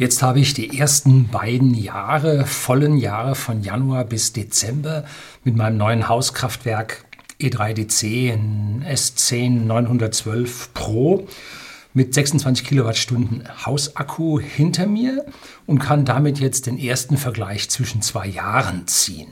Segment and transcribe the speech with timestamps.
[0.00, 5.04] Jetzt habe ich die ersten beiden Jahre, vollen Jahre von Januar bis Dezember
[5.44, 7.04] mit meinem neuen Hauskraftwerk
[7.38, 11.28] E3DC in S10 912 Pro
[11.92, 15.26] mit 26 Kilowattstunden Hausakku hinter mir
[15.66, 19.28] und kann damit jetzt den ersten Vergleich zwischen zwei Jahren ziehen.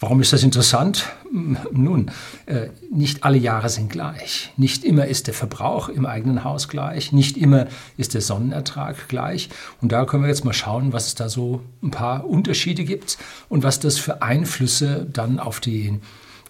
[0.00, 1.06] Warum ist das interessant?
[1.30, 2.10] Nun,
[2.46, 4.52] äh, nicht alle Jahre sind gleich.
[4.56, 7.12] Nicht immer ist der Verbrauch im eigenen Haus gleich.
[7.12, 7.66] Nicht immer
[7.96, 9.48] ist der Sonnenertrag gleich.
[9.80, 13.18] Und da können wir jetzt mal schauen, was es da so ein paar Unterschiede gibt
[13.48, 16.00] und was das für Einflüsse dann auf die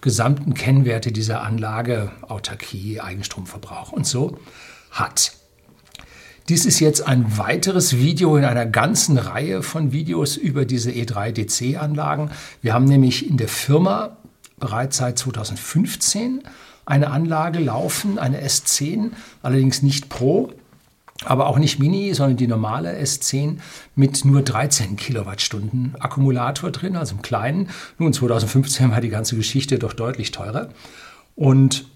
[0.01, 4.37] gesamten Kennwerte dieser Anlage, Autarkie, Eigenstromverbrauch und so
[4.91, 5.33] hat.
[6.47, 12.29] Dies ist jetzt ein weiteres Video in einer ganzen Reihe von Videos über diese E3DC-Anlagen.
[12.61, 14.17] Wir haben nämlich in der Firma
[14.59, 16.43] bereits seit 2015
[16.85, 19.09] eine Anlage laufen, eine S10,
[19.41, 20.51] allerdings nicht Pro,
[21.23, 23.57] aber auch nicht Mini, sondern die normale S10
[23.95, 27.69] mit nur 13 Kilowattstunden Akkumulator drin, also im kleinen.
[27.97, 30.69] Nun, 2015 war die ganze Geschichte doch deutlich teurer.
[31.35, 31.87] Und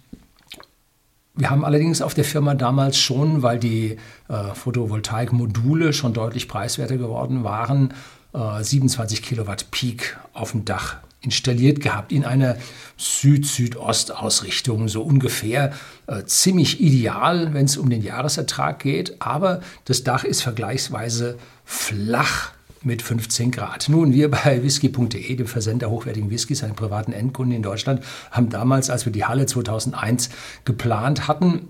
[1.40, 3.96] wir haben allerdings auf der Firma damals schon, weil die
[4.28, 7.94] äh, Photovoltaikmodule schon deutlich preiswerter geworden waren,
[8.34, 12.58] äh, 27 Kilowatt Peak auf dem Dach installiert gehabt in einer
[12.98, 15.72] Süd-Südost-Ausrichtung, so ungefähr.
[16.08, 22.52] Äh, ziemlich ideal, wenn es um den Jahresertrag geht, aber das Dach ist vergleichsweise flach
[22.84, 23.90] mit 15 Grad.
[23.90, 28.90] Nun, wir bei whisky.de, dem Versender hochwertigen Whiskys an privaten Endkunden in Deutschland, haben damals,
[28.90, 30.30] als wir die Halle 2001
[30.66, 31.68] geplant hatten,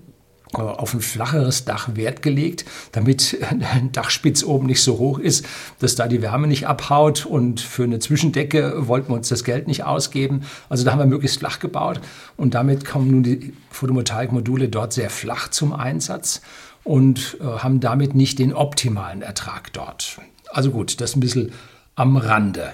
[0.54, 3.38] äh, auf ein flacheres Dach Wert gelegt, damit
[3.74, 5.46] ein Dachspitz oben nicht so hoch ist,
[5.78, 7.26] dass da die Wärme nicht abhaut.
[7.26, 10.42] Und für eine Zwischendecke wollten wir uns das Geld nicht ausgeben.
[10.68, 12.00] Also da haben wir möglichst flach gebaut
[12.36, 16.40] und damit kommen nun die Photovoltaikmodule dort sehr flach zum Einsatz
[16.82, 20.18] und äh, haben damit nicht den optimalen Ertrag dort.
[20.52, 21.52] Also gut, das ein bisschen
[21.94, 22.72] am Rande.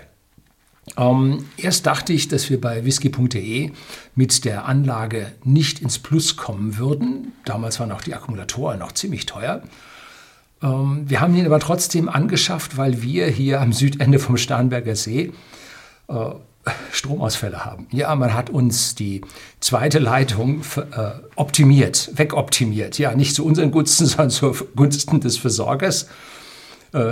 [0.97, 3.73] Ähm, erst dachte ich, dass wir bei whisky.de
[4.15, 7.33] mit der Anlage nicht ins Plus kommen würden.
[7.45, 9.63] Damals waren auch die Akkumulatoren noch ziemlich teuer.
[10.63, 15.33] Ähm, wir haben ihn aber trotzdem angeschafft, weil wir hier am Südende vom Starnberger See
[16.09, 16.15] äh,
[16.93, 17.87] Stromausfälle haben.
[17.93, 19.21] Ja, man hat uns die
[19.61, 22.99] zweite Leitung äh, optimiert, wegoptimiert.
[22.99, 26.09] Ja, nicht zu unseren Gunsten, sondern zu Gunsten des Versorgers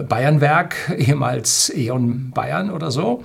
[0.02, 3.22] Bayernwerk, ehemals E.ON Bayern oder so.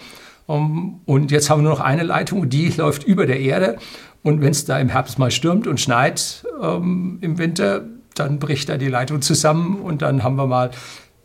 [0.47, 3.77] Und jetzt haben wir nur noch eine Leitung, die läuft über der Erde.
[4.23, 8.67] Und wenn es da im Herbst mal stürmt und schneit ähm, im Winter, dann bricht
[8.69, 10.71] da die Leitung zusammen und dann haben wir mal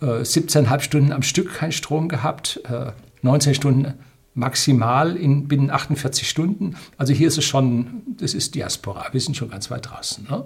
[0.01, 2.93] äh, 17,5 Stunden am Stück keinen Strom gehabt, äh,
[3.23, 3.95] 19 Stunden
[4.35, 6.77] maximal in binnen 48 Stunden.
[6.97, 10.27] Also hier ist es schon, das ist Diaspora, wir sind schon ganz weit draußen.
[10.29, 10.45] Ne?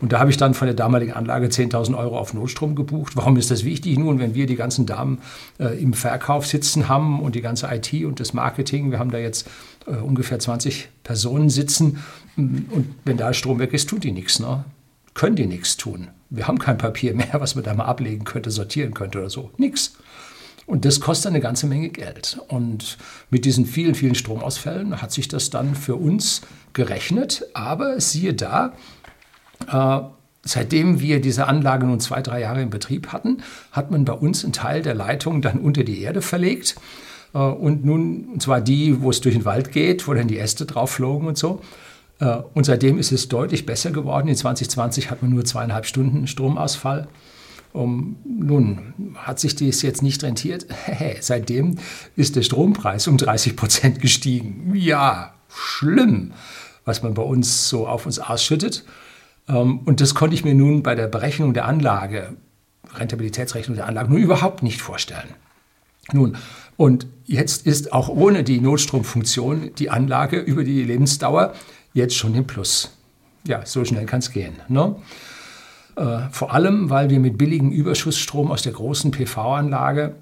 [0.00, 3.16] Und da habe ich dann von der damaligen Anlage 10.000 Euro auf Notstrom gebucht.
[3.16, 3.98] Warum ist das wichtig?
[3.98, 5.18] Nun, wenn wir die ganzen Damen
[5.58, 9.18] äh, im Verkauf sitzen haben und die ganze IT und das Marketing, wir haben da
[9.18, 9.48] jetzt
[9.86, 11.98] äh, ungefähr 20 Personen sitzen
[12.36, 14.40] und wenn da Strom weg ist, tun die nichts.
[14.40, 14.64] Ne?
[15.14, 16.08] Können die nichts tun.
[16.30, 19.50] Wir haben kein Papier mehr, was man da mal ablegen könnte, sortieren könnte oder so.
[19.58, 19.96] Nichts.
[20.66, 22.38] Und das kostet eine ganze Menge Geld.
[22.46, 22.96] Und
[23.28, 26.42] mit diesen vielen, vielen Stromausfällen hat sich das dann für uns
[26.74, 27.44] gerechnet.
[27.54, 28.72] Aber siehe da,
[30.42, 33.42] seitdem wir diese Anlage nun zwei, drei Jahre in Betrieb hatten,
[33.72, 36.76] hat man bei uns einen Teil der Leitung dann unter die Erde verlegt.
[37.34, 40.38] Äh, und nun, und zwar die, wo es durch den Wald geht, wo dann die
[40.38, 41.60] Äste drauf flogen und so.
[42.18, 44.28] Äh, und seitdem ist es deutlich besser geworden.
[44.28, 47.08] In 2020 hat man nur zweieinhalb Stunden Stromausfall.
[47.72, 50.66] Um, nun hat sich das jetzt nicht rentiert.
[51.20, 51.76] Seitdem
[52.16, 54.72] ist der Strompreis um 30 Prozent gestiegen.
[54.74, 56.32] Ja, schlimm,
[56.84, 58.84] was man bei uns so auf uns ausschüttet.
[59.50, 62.36] Ähm, und das konnte ich mir nun bei der Berechnung der Anlage,
[62.94, 65.34] Rentabilitätsrechnung der Anlage, nun überhaupt nicht vorstellen.
[66.12, 66.36] Nun,
[66.76, 71.54] und jetzt ist auch ohne die Notstromfunktion die Anlage über die Lebensdauer
[71.92, 72.96] jetzt schon im Plus.
[73.46, 74.54] Ja, so schnell kann es gehen.
[74.68, 74.96] Ne?
[75.96, 80.14] Äh, vor allem, weil wir mit billigem Überschussstrom aus der großen PV-Anlage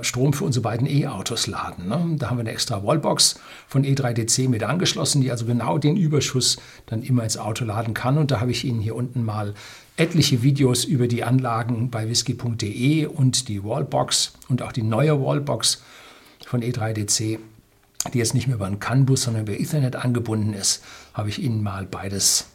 [0.00, 1.88] Strom für unsere beiden E-Autos laden.
[1.88, 2.16] Ne?
[2.16, 6.56] Da haben wir eine extra Wallbox von E3DC mit angeschlossen, die also genau den Überschuss
[6.86, 8.16] dann immer ins Auto laden kann.
[8.16, 9.54] Und da habe ich Ihnen hier unten mal
[9.98, 15.82] etliche Videos über die Anlagen bei whisky.de und die Wallbox und auch die neue Wallbox
[16.46, 17.38] von E3DC,
[18.12, 20.82] die jetzt nicht mehr über einen CAN-Bus, sondern über Ethernet angebunden ist,
[21.12, 22.46] habe ich Ihnen mal beides,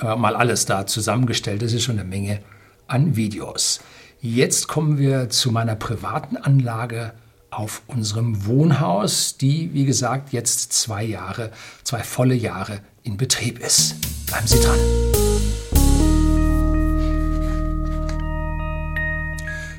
[0.00, 1.62] äh, mal alles da zusammengestellt.
[1.62, 2.40] Das ist schon eine Menge
[2.86, 3.80] an Videos.
[4.26, 7.12] Jetzt kommen wir zu meiner privaten Anlage
[7.50, 11.50] auf unserem Wohnhaus, die, wie gesagt, jetzt zwei Jahre,
[11.82, 13.96] zwei volle Jahre in Betrieb ist.
[14.26, 14.78] Bleiben Sie dran.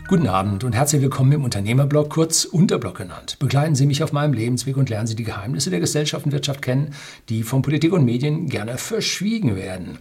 [0.07, 3.37] Guten Abend und herzlich willkommen im Unternehmerblog, kurz Unterblog genannt.
[3.39, 6.61] Begleiten Sie mich auf meinem Lebensweg und lernen Sie die Geheimnisse der Gesellschaft und Wirtschaft
[6.61, 6.93] kennen,
[7.29, 9.97] die von Politik und Medien gerne verschwiegen werden.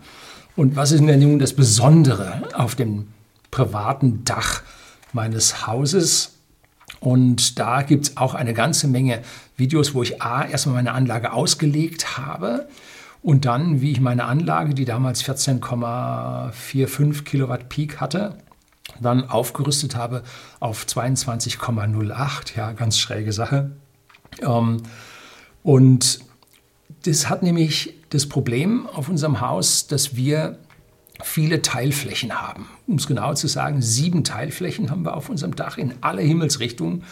[0.55, 3.07] Und was ist denn nun das Besondere auf dem
[3.55, 4.63] privaten Dach
[5.13, 6.33] meines Hauses?
[7.01, 9.23] Und da gibt es auch eine ganze Menge
[9.57, 12.69] Videos, wo ich A, erstmal meine Anlage ausgelegt habe
[13.23, 18.39] und dann, wie ich meine Anlage, die damals 14,45 Kilowatt Peak hatte,
[19.01, 20.25] dann aufgerüstet habe
[20.61, 22.57] auf 22,08.
[22.57, 23.71] Ja, ganz schräge Sache.
[24.43, 24.83] Ähm,
[25.63, 26.19] und
[27.05, 30.59] das hat nämlich das Problem auf unserem Haus, dass wir
[31.25, 32.69] viele Teilflächen haben.
[32.87, 37.05] Um es genau zu sagen, sieben Teilflächen haben wir auf unserem Dach in alle Himmelsrichtungen.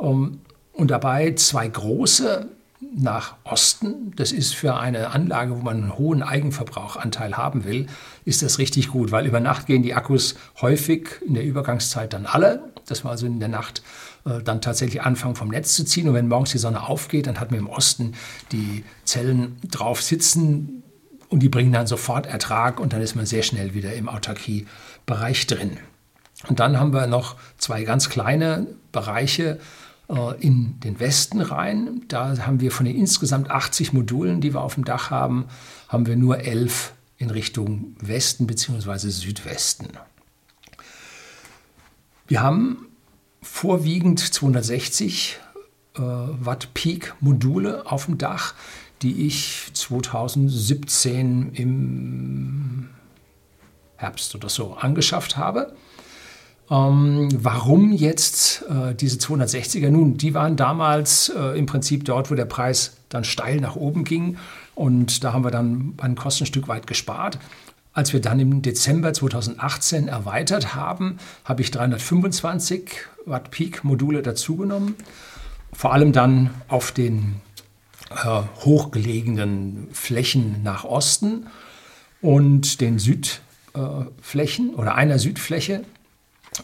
[0.00, 0.40] Ähm,
[0.72, 2.48] und dabei zwei große
[2.96, 4.12] nach Osten.
[4.16, 7.86] Das ist für eine Anlage, wo man einen hohen Eigenverbrauchanteil haben will,
[8.24, 12.24] ist das richtig gut, weil über Nacht gehen die Akkus häufig in der Übergangszeit dann
[12.24, 12.62] alle.
[12.86, 13.82] Das war also in der Nacht
[14.24, 16.08] äh, dann tatsächlich anfangen vom Netz zu ziehen.
[16.08, 18.14] Und wenn morgens die Sonne aufgeht, dann hat man im Osten
[18.52, 20.79] die Zellen drauf sitzen
[21.30, 25.46] und die bringen dann sofort Ertrag und dann ist man sehr schnell wieder im Autarkiebereich
[25.46, 25.78] drin.
[26.48, 29.58] Und dann haben wir noch zwei ganz kleine Bereiche,
[30.10, 32.02] äh, in den Westen rein.
[32.08, 35.46] Da haben wir von den insgesamt 80 Modulen, die wir auf dem Dach haben,
[35.88, 39.08] haben wir nur 11 in Richtung Westen bzw.
[39.10, 39.88] Südwesten.
[42.26, 42.86] Wir haben
[43.42, 45.38] vorwiegend 260
[45.96, 48.54] äh, Watt Peak Module auf dem Dach,
[49.02, 52.88] die ich 2017 im
[53.96, 55.74] Herbst oder so angeschafft habe.
[56.70, 59.90] Ähm, warum jetzt äh, diese 260er?
[59.90, 64.04] Nun, die waren damals äh, im Prinzip dort, wo der Preis dann steil nach oben
[64.04, 64.38] ging.
[64.74, 67.38] Und da haben wir dann ein Kostenstück weit gespart.
[67.92, 72.88] Als wir dann im Dezember 2018 erweitert haben, habe ich 325
[73.26, 74.94] Watt Peak Module dazugenommen.
[75.72, 77.36] Vor allem dann auf den
[78.10, 81.46] äh, hochgelegenen Flächen nach Osten
[82.20, 85.84] und den Südflächen oder einer Südfläche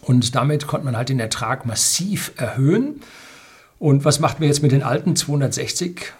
[0.02, 3.00] und damit konnte man halt den Ertrag massiv erhöhen.
[3.78, 6.12] Und was macht man jetzt mit den alten 260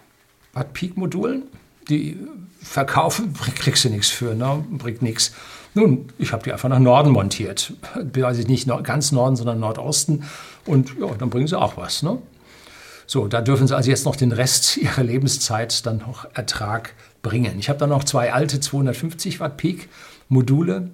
[0.53, 1.45] Watt Peak Modulen?
[1.89, 2.19] Die
[2.61, 4.65] verkaufen, kriegst du nichts für, ne?
[4.71, 5.33] bringt nichts.
[5.75, 7.75] Nun, ich habe die einfach nach Norden montiert.
[8.15, 10.25] Weiß ich nicht ganz Norden, sondern Nordosten.
[10.65, 12.03] Und ja, dann bringen sie auch was.
[12.03, 12.19] Ne?
[13.07, 17.59] So, da dürfen sie also jetzt noch den Rest ihrer Lebenszeit dann noch Ertrag bringen.
[17.59, 19.89] Ich habe dann noch zwei alte 250 Watt Peak
[20.29, 20.91] Module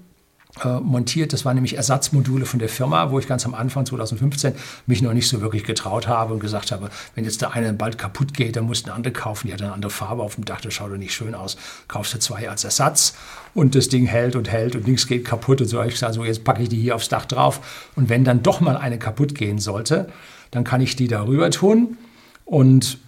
[0.62, 1.32] äh, montiert.
[1.32, 4.52] Das waren nämlich Ersatzmodule von der Firma, wo ich ganz am Anfang 2015
[4.86, 7.96] mich noch nicht so wirklich getraut habe und gesagt habe, wenn jetzt der eine bald
[7.96, 9.46] kaputt geht, dann musst du eine andere kaufen.
[9.46, 11.56] Die hat eine andere Farbe auf dem Dach, das schaut doch nicht schön aus.
[11.88, 13.14] Kaufst du zwei als Ersatz
[13.54, 15.82] und das Ding hält und hält und nichts geht kaputt und so.
[15.82, 18.60] Ich sage so, jetzt packe ich die hier aufs Dach drauf und wenn dann doch
[18.60, 20.10] mal eine kaputt gehen sollte,
[20.52, 21.98] dann kann ich die darüber tun
[22.44, 22.98] und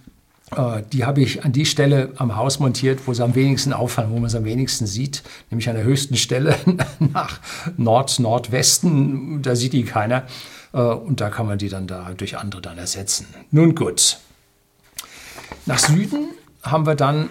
[0.55, 4.11] äh, die habe ich an die Stelle am Haus montiert, wo sie am wenigsten auffallen,
[4.11, 6.55] wo man es am wenigsten sieht, nämlich an der höchsten Stelle
[6.99, 7.39] nach
[7.77, 9.41] Nord-Nordwesten.
[9.41, 10.23] Da sieht die keiner.
[10.73, 13.27] Äh, und da kann man die dann da durch andere dann ersetzen.
[13.51, 14.19] Nun gut.
[15.65, 16.29] Nach Süden
[16.61, 17.29] haben wir dann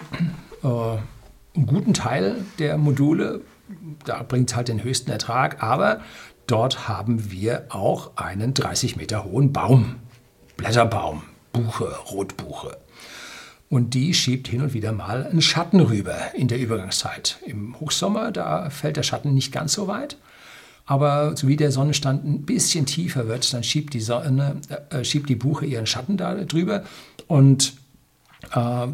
[0.63, 3.41] äh, einen guten Teil der Module.
[4.03, 5.63] Da bringt es halt den höchsten Ertrag.
[5.63, 6.01] Aber
[6.47, 9.95] dort haben wir auch einen 30 Meter hohen Baum.
[10.57, 12.77] Blätterbaum, Buche, Rotbuche.
[13.69, 17.39] Und die schiebt hin und wieder mal einen Schatten rüber in der Übergangszeit.
[17.45, 20.17] Im Hochsommer, da fällt der Schatten nicht ganz so weit.
[20.85, 25.29] Aber so wie der Sonnenstand ein bisschen tiefer wird, dann schiebt die, Sonne, äh, schiebt
[25.29, 26.83] die Buche ihren Schatten da drüber.
[27.27, 27.73] Und
[28.53, 28.87] äh,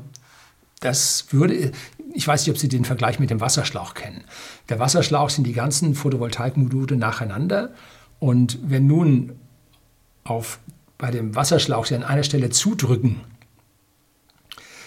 [0.79, 1.71] das würde,
[2.13, 4.23] ich weiß nicht, ob Sie den Vergleich mit dem Wasserschlauch kennen.
[4.69, 7.71] Der Wasserschlauch sind die ganzen Photovoltaikmodule nacheinander.
[8.19, 9.33] Und wenn nun
[10.23, 10.59] auf,
[11.01, 13.21] bei dem Wasserschlauch Sie an einer Stelle zudrücken,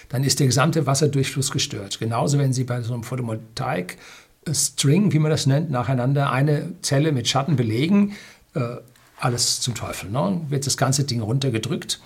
[0.08, 1.98] dann ist der gesamte Wasserdurchfluss gestört.
[1.98, 3.98] Genauso, wenn Sie bei so einem Photovoltaik
[4.46, 8.14] äh, String, wie man das nennt, nacheinander eine Zelle mit Schatten belegen,
[8.54, 8.76] äh,
[9.18, 10.08] alles zum Teufel.
[10.08, 10.40] Ne?
[10.50, 12.00] Wird das ganze Ding runtergedrückt.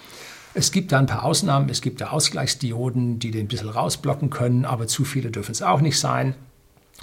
[0.55, 1.69] Es gibt da ein paar Ausnahmen.
[1.69, 5.61] Es gibt da Ausgleichsdioden, die den ein bisschen rausblocken können, aber zu viele dürfen es
[5.61, 6.35] auch nicht sein.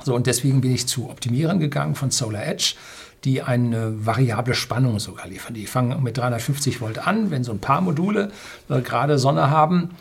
[0.03, 2.75] So, und deswegen bin ich zu Optimieren gegangen von Solar Edge,
[3.23, 5.53] die eine variable Spannung sogar liefern.
[5.53, 8.31] Die fangen mit 350 Volt an, wenn so ein paar Module
[8.69, 9.91] äh, gerade Sonne haben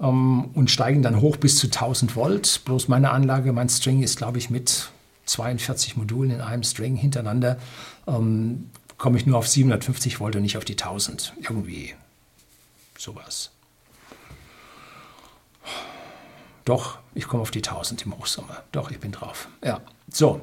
[0.00, 2.62] ähm, und steigen dann hoch bis zu 1000 Volt.
[2.64, 4.90] Bloß meine Anlage, mein String ist, glaube ich, mit
[5.26, 7.58] 42 Modulen in einem String hintereinander,
[8.06, 11.34] ähm, komme ich nur auf 750 Volt und nicht auf die 1000.
[11.42, 11.94] Irgendwie
[12.98, 13.51] sowas.
[16.64, 18.62] Doch, ich komme auf die 1000 im Hochsommer.
[18.72, 19.48] Doch, ich bin drauf.
[19.64, 20.40] Ja, so.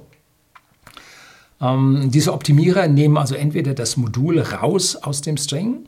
[1.61, 5.87] Ähm, diese Optimierer nehmen also entweder das Modul raus aus dem String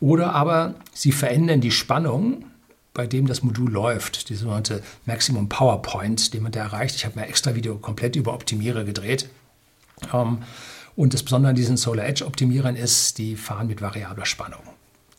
[0.00, 2.46] oder aber sie verändern die Spannung,
[2.94, 6.96] bei dem das Modul läuft, die sogenannte Maximum Power Point, den man da erreicht.
[6.96, 9.28] Ich habe mir extra Video komplett über Optimierer gedreht.
[10.12, 10.38] Ähm,
[10.96, 14.62] und das Besondere an diesen Solar Edge Optimierern ist, die fahren mit variabler Spannung.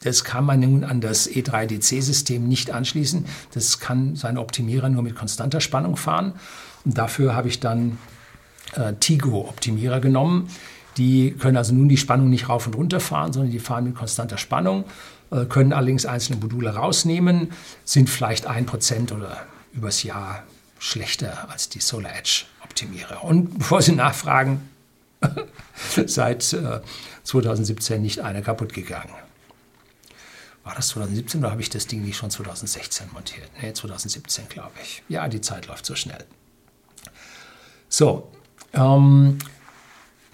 [0.04, 3.26] Das kann man nun an das E3DC-System nicht anschließen.
[3.54, 6.34] Das kann sein Optimierer nur mit konstanter Spannung fahren.
[6.86, 7.98] Und dafür habe ich dann
[8.76, 10.50] äh, Tigo-Optimierer genommen.
[10.98, 13.96] Die können also nun die Spannung nicht rauf und runter fahren, sondern die fahren mit
[13.96, 14.86] konstanter Spannung,
[15.32, 17.52] äh, können allerdings einzelne Module rausnehmen,
[17.86, 19.38] sind vielleicht ein Prozent oder
[19.74, 20.44] übers Jahr
[20.80, 23.24] schlechter als die Solar Edge Optimierer.
[23.24, 24.70] Und bevor Sie nachfragen,
[26.08, 26.80] seit äh,
[27.24, 29.14] 2017 nicht einer kaputt gegangen.
[30.64, 33.50] War das 2017 oder habe ich das Ding nicht schon 2016 montiert?
[33.62, 35.02] Ne, 2017 glaube ich.
[35.10, 36.24] Ja, die Zeit läuft so schnell.
[37.90, 38.32] So,
[38.74, 39.40] ähm,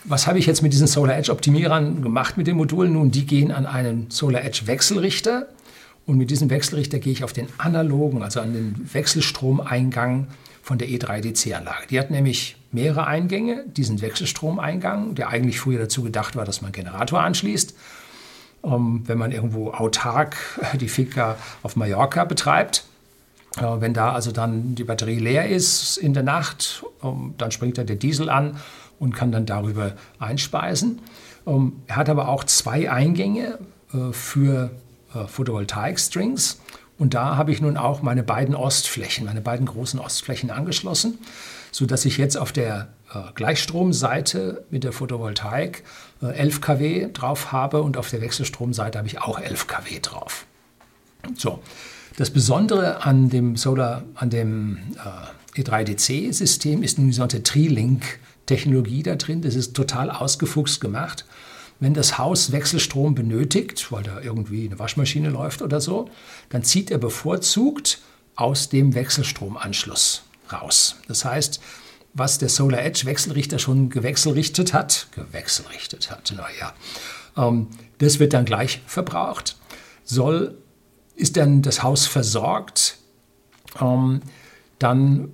[0.04, 2.94] was habe ich jetzt mit diesen Solar Edge Optimierern gemacht mit den Modulen?
[2.94, 5.48] Nun, die gehen an einen Solar Edge Wechselrichter
[6.06, 10.28] und mit diesem Wechselrichter gehe ich auf den analogen, also an den Wechselstromeingang
[10.62, 11.88] von der E3DC-Anlage.
[11.90, 16.72] Die hat nämlich mehrere Eingänge, diesen Wechselstromeingang, der eigentlich früher dazu gedacht war, dass man
[16.72, 17.74] Generator anschließt.
[18.64, 20.36] Ähm, wenn man irgendwo autark
[20.80, 22.86] die Finca auf Mallorca betreibt,
[23.58, 27.78] äh, wenn da also dann die Batterie leer ist in der Nacht, ähm, dann springt
[27.78, 28.58] da der Diesel an
[29.00, 31.00] und kann dann darüber einspeisen.
[31.46, 33.58] Ähm, er hat aber auch zwei Eingänge
[33.94, 34.72] äh, für
[35.14, 36.60] äh, Photovoltaik-Strings.
[37.00, 41.20] Und da habe ich nun auch meine beiden Ostflächen, meine beiden großen Ostflächen angeschlossen,
[41.72, 42.88] sodass ich jetzt auf der
[43.36, 45.84] Gleichstromseite mit der Photovoltaik
[46.22, 50.46] 11 kW drauf habe und auf der Wechselstromseite habe ich auch 11 kW drauf.
[51.36, 51.60] So,
[52.18, 54.80] das Besondere an dem Solar, an dem
[55.56, 59.42] äh, E3DC-System ist nun die sogenannte Tree-Link-Technologie da drin.
[59.42, 61.26] Das ist total ausgefuchst gemacht.
[61.80, 66.10] Wenn das Haus Wechselstrom benötigt, weil da irgendwie eine Waschmaschine läuft oder so,
[66.50, 68.00] dann zieht er bevorzugt
[68.36, 70.96] aus dem Wechselstromanschluss raus.
[71.08, 71.60] Das heißt,
[72.14, 76.74] was der Solar Edge Wechselrichter schon gewechselrichtet hat, gewechselrichtet hat, naja,
[77.38, 77.68] ähm,
[78.00, 79.58] das wird dann gleich verbraucht,
[80.04, 80.58] soll
[81.16, 83.00] ist dann das Haus versorgt,
[83.82, 84.22] ähm,
[84.80, 85.30] dann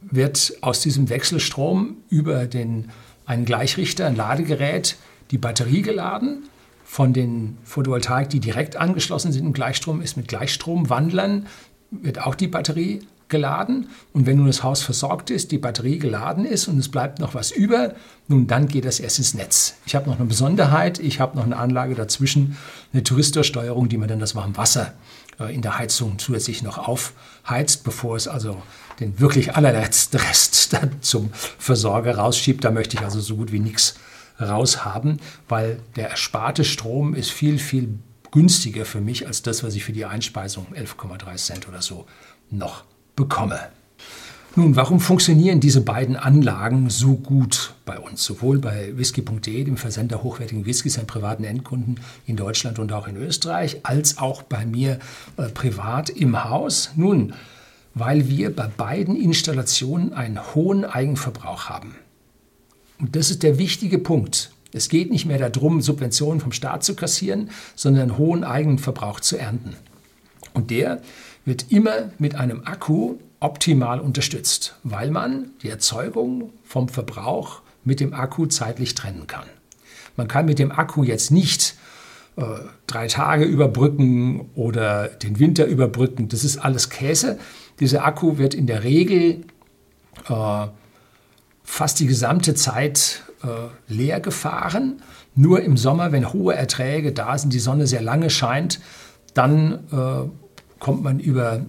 [0.00, 2.90] wird aus diesem Wechselstrom über den,
[3.26, 4.96] einen Gleichrichter, ein Ladegerät,
[5.30, 6.48] die Batterie geladen.
[6.84, 11.46] Von den Photovoltaik, die direkt angeschlossen sind im Gleichstrom, ist mit Gleichstromwandlern,
[11.90, 13.00] wird auch die Batterie
[13.32, 13.88] geladen.
[14.12, 17.34] Und wenn nun das Haus versorgt ist, die Batterie geladen ist und es bleibt noch
[17.34, 17.94] was über,
[18.28, 19.74] nun dann geht das erst ins Netz.
[19.84, 22.56] Ich habe noch eine Besonderheit, ich habe noch eine Anlage dazwischen,
[22.92, 24.92] eine Touristorsteuerung, die mir dann das warme Wasser
[25.40, 28.62] äh, in der Heizung zusätzlich noch aufheizt, bevor es also
[29.00, 32.62] den wirklich allerletzten Rest dann zum Versorger rausschiebt.
[32.62, 33.96] Da möchte ich also so gut wie nichts
[34.40, 37.98] raushaben, weil der ersparte Strom ist viel, viel
[38.30, 42.06] günstiger für mich als das, was ich für die Einspeisung 11,3 Cent oder so
[42.50, 42.84] noch
[43.16, 43.58] bekomme.
[44.54, 48.22] Nun, warum funktionieren diese beiden Anlagen so gut bei uns?
[48.22, 53.16] Sowohl bei whisky.de, dem Versender hochwertigen Whiskys an privaten Endkunden in Deutschland und auch in
[53.16, 54.98] Österreich, als auch bei mir
[55.38, 56.90] äh, privat im Haus?
[56.96, 57.32] Nun,
[57.94, 61.94] weil wir bei beiden Installationen einen hohen Eigenverbrauch haben.
[62.98, 64.52] Und das ist der wichtige Punkt.
[64.72, 69.38] Es geht nicht mehr darum, Subventionen vom Staat zu kassieren, sondern einen hohen Eigenverbrauch zu
[69.38, 69.76] ernten.
[70.54, 71.00] Und der
[71.44, 78.14] wird immer mit einem Akku optimal unterstützt, weil man die Erzeugung vom Verbrauch mit dem
[78.14, 79.46] Akku zeitlich trennen kann.
[80.16, 81.74] Man kann mit dem Akku jetzt nicht
[82.36, 82.42] äh,
[82.86, 86.28] drei Tage überbrücken oder den Winter überbrücken.
[86.28, 87.38] Das ist alles Käse.
[87.80, 89.44] Dieser Akku wird in der Regel
[90.28, 90.66] äh,
[91.64, 95.02] fast die gesamte Zeit äh, leer gefahren.
[95.34, 98.80] Nur im Sommer, wenn hohe Erträge da sind, die Sonne sehr lange scheint,
[99.34, 100.41] dann äh,
[100.82, 101.64] kommt man über,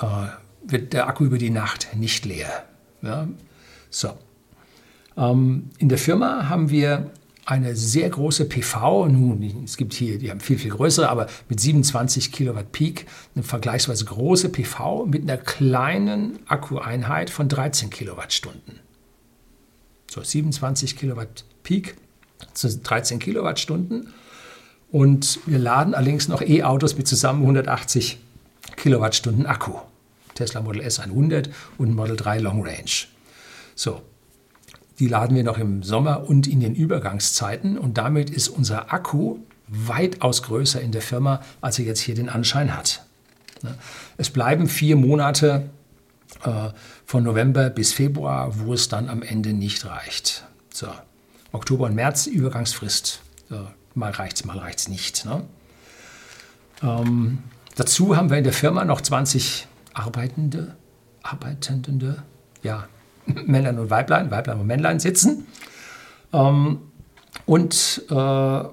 [0.00, 0.06] äh,
[0.66, 2.64] wird der Akku über die Nacht nicht leer.
[3.00, 3.28] Ja?
[3.88, 4.18] So.
[5.16, 7.12] Ähm, in der Firma haben wir
[7.44, 11.60] eine sehr große PV, nun, es gibt hier, die haben viel, viel größere, aber mit
[11.60, 13.06] 27 Kilowatt Peak,
[13.36, 18.80] eine vergleichsweise große PV mit einer kleinen Akkueinheit von 13 Kilowattstunden.
[20.10, 21.96] So, 27 Kilowatt Peak
[22.54, 24.08] zu 13 Kilowattstunden.
[24.90, 28.18] Und wir laden allerdings noch E-Autos mit zusammen 180
[28.76, 29.78] Kilowattstunden Akku.
[30.34, 32.90] Tesla Model S 100 und Model 3 Long Range.
[33.74, 34.02] So,
[34.98, 39.38] die laden wir noch im Sommer und in den Übergangszeiten und damit ist unser Akku
[39.68, 43.04] weitaus größer in der Firma, als er jetzt hier den Anschein hat.
[44.16, 45.70] Es bleiben vier Monate
[46.44, 46.70] äh,
[47.06, 50.44] von November bis Februar, wo es dann am Ende nicht reicht.
[50.72, 50.88] So,
[51.52, 53.20] Oktober und März, Übergangsfrist.
[53.48, 55.24] So, mal reicht's, mal reicht's nicht.
[55.24, 55.44] Ne?
[56.82, 57.38] Ähm,
[57.74, 60.76] dazu haben wir in der Firma noch 20 Arbeitende,
[61.22, 62.22] Arbeitende,
[62.62, 62.86] ja,
[63.26, 65.46] Männlein und Weiblein, Weiblein und Männlein sitzen.
[66.32, 66.78] Ähm,
[67.46, 68.72] und äh, wir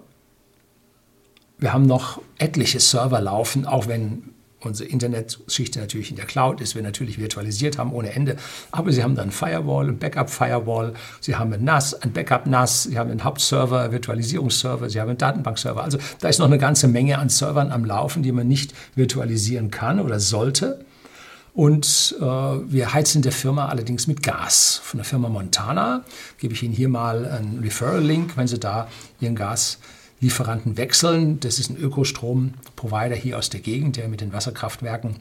[1.74, 4.29] haben noch etliche Server laufen, auch wenn
[4.62, 8.36] unsere Internetschichte natürlich in der Cloud ist, wir natürlich virtualisiert haben ohne Ende.
[8.72, 13.10] Aber sie haben dann Firewall, ein Backup-Firewall, sie haben ein NAS, ein Backup-NAS, sie haben
[13.10, 15.84] einen Hauptserver, Virtualisierungsserver, sie haben einen Datenbankserver.
[15.84, 19.72] Also da ist noch eine ganze Menge an Servern am Laufen, die man nicht virtualisieren
[19.72, 20.86] kann oder sollte.
[21.54, 24.80] Und äh, wir heizen der Firma allerdings mit Gas.
[24.84, 26.04] Von der Firma Montana
[26.38, 28.88] gebe ich Ihnen hier mal einen Referral-Link, wenn Sie da
[29.20, 29.80] Ihren Gas
[30.20, 31.40] Lieferanten wechseln.
[31.40, 35.18] Das ist ein Ökostrom-Provider hier aus der Gegend, der mit den Wasserkraftwerken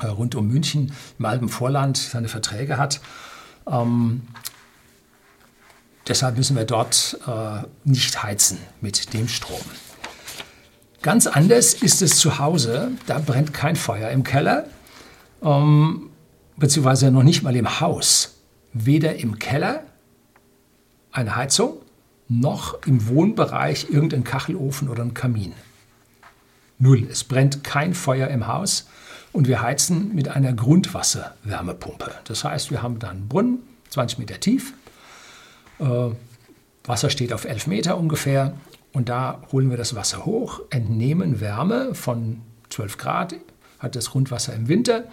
[0.00, 3.00] äh, rund um München im Alpenvorland seine Verträge hat.
[3.70, 4.22] Ähm,
[6.08, 9.60] deshalb müssen wir dort äh, nicht heizen mit dem Strom.
[11.02, 12.92] Ganz anders ist es zu Hause.
[13.06, 14.66] Da brennt kein Feuer im Keller,
[15.42, 16.10] ähm,
[16.56, 18.36] beziehungsweise noch nicht mal im Haus.
[18.72, 19.84] Weder im Keller
[21.12, 21.83] eine Heizung
[22.28, 25.52] noch im Wohnbereich irgendein Kachelofen oder ein Kamin.
[26.78, 27.06] Null.
[27.10, 28.88] Es brennt kein Feuer im Haus
[29.32, 32.12] und wir heizen mit einer Grundwasserwärmepumpe.
[32.24, 33.58] Das heißt, wir haben da einen Brunnen,
[33.90, 34.74] 20 Meter tief.
[35.78, 36.10] Äh,
[36.84, 38.54] Wasser steht auf 11 Meter ungefähr
[38.92, 43.34] und da holen wir das Wasser hoch, entnehmen Wärme von 12 Grad,
[43.78, 45.04] hat das Grundwasser im Winter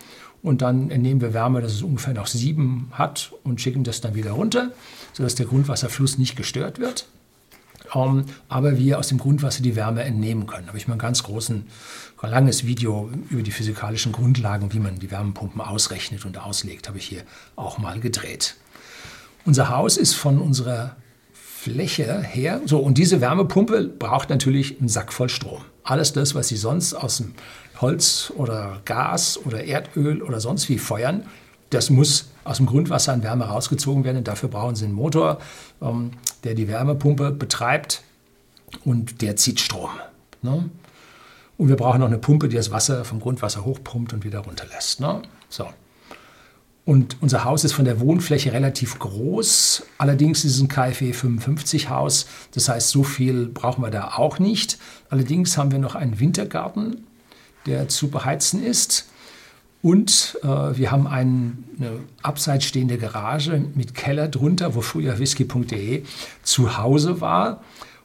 [0.43, 4.15] und dann entnehmen wir Wärme, dass es ungefähr noch 7 hat und schicken das dann
[4.15, 4.71] wieder runter
[5.13, 7.07] sodass der Grundwasserfluss nicht gestört wird.
[7.93, 10.63] Um, aber wir aus dem Grundwasser die Wärme entnehmen können.
[10.63, 11.65] Da habe ich mal ein ganz großen,
[12.21, 17.05] langes Video über die physikalischen Grundlagen, wie man die Wärmepumpen ausrechnet und auslegt, habe ich
[17.05, 17.24] hier
[17.57, 18.55] auch mal gedreht.
[19.45, 20.95] Unser Haus ist von unserer
[21.61, 25.61] Fläche her, so und diese Wärmepumpe braucht natürlich einen Sack voll Strom.
[25.83, 27.35] Alles das, was Sie sonst aus dem
[27.79, 31.24] Holz oder Gas oder Erdöl oder sonst wie feuern,
[31.69, 34.17] das muss aus dem Grundwasser an Wärme rausgezogen werden.
[34.17, 35.37] Und dafür brauchen Sie einen Motor,
[35.83, 38.01] ähm, der die Wärmepumpe betreibt
[38.83, 39.91] und der zieht Strom.
[40.41, 40.67] Ne?
[41.59, 45.00] Und wir brauchen noch eine Pumpe, die das Wasser vom Grundwasser hochpumpt und wieder runterlässt.
[45.00, 45.21] Ne?
[45.47, 45.67] So.
[46.83, 49.83] Und unser Haus ist von der Wohnfläche relativ groß.
[50.00, 52.25] Allerdings ist es ein KfW 55 Haus.
[52.53, 54.79] Das heißt, so viel brauchen wir da auch nicht.
[55.09, 57.03] Allerdings haben wir noch einen Wintergarten,
[57.67, 59.07] der zu beheizen ist.
[59.83, 66.03] Und äh, wir haben ein, eine abseits stehende Garage mit Keller drunter, wo früher whisky.de
[66.44, 67.63] zu Hause war.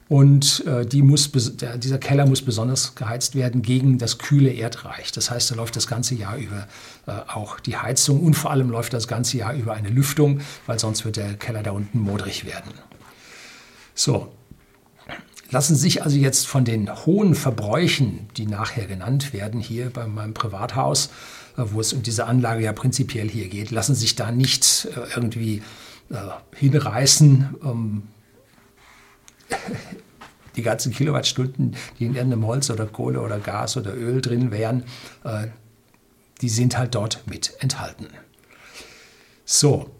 [0.09, 5.11] Und äh, die muss, der, dieser Keller muss besonders geheizt werden gegen das kühle Erdreich.
[5.11, 6.69] Das heißt, da läuft das ganze Jahr über
[7.07, 10.79] äh, auch die Heizung und vor allem läuft das ganze Jahr über eine Lüftung, weil
[10.79, 12.73] sonst wird der Keller da unten modrig werden.
[13.97, 14.33] So,
[15.51, 20.35] lassen sich also jetzt von den hohen Verbräuchen, die nachher genannt werden, hier bei meinem
[20.35, 21.11] Privathaus,
[21.57, 25.17] äh, wo es um diese Anlage ja prinzipiell hier geht, lassen sich da nicht äh,
[25.17, 25.63] irgendwie
[26.11, 26.17] äh,
[26.55, 27.57] hinreißen.
[27.65, 28.03] Ähm,
[30.57, 34.85] die ganzen Kilowattstunden, die in irgendeinem Holz oder Kohle oder Gas oder Öl drin wären,
[36.41, 38.07] die sind halt dort mit enthalten.
[39.45, 39.91] So,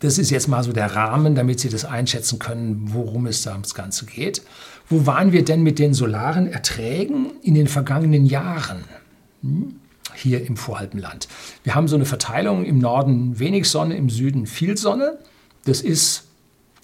[0.00, 3.52] das ist jetzt mal so der Rahmen, damit Sie das einschätzen können, worum es da
[3.52, 4.42] ums Ganze geht.
[4.88, 8.84] Wo waren wir denn mit den solaren Erträgen in den vergangenen Jahren?
[9.42, 9.76] Hm?
[10.14, 11.26] Hier im Voralpenland.
[11.64, 15.18] Wir haben so eine Verteilung im Norden wenig Sonne, im Süden viel Sonne.
[15.64, 16.33] Das ist äh,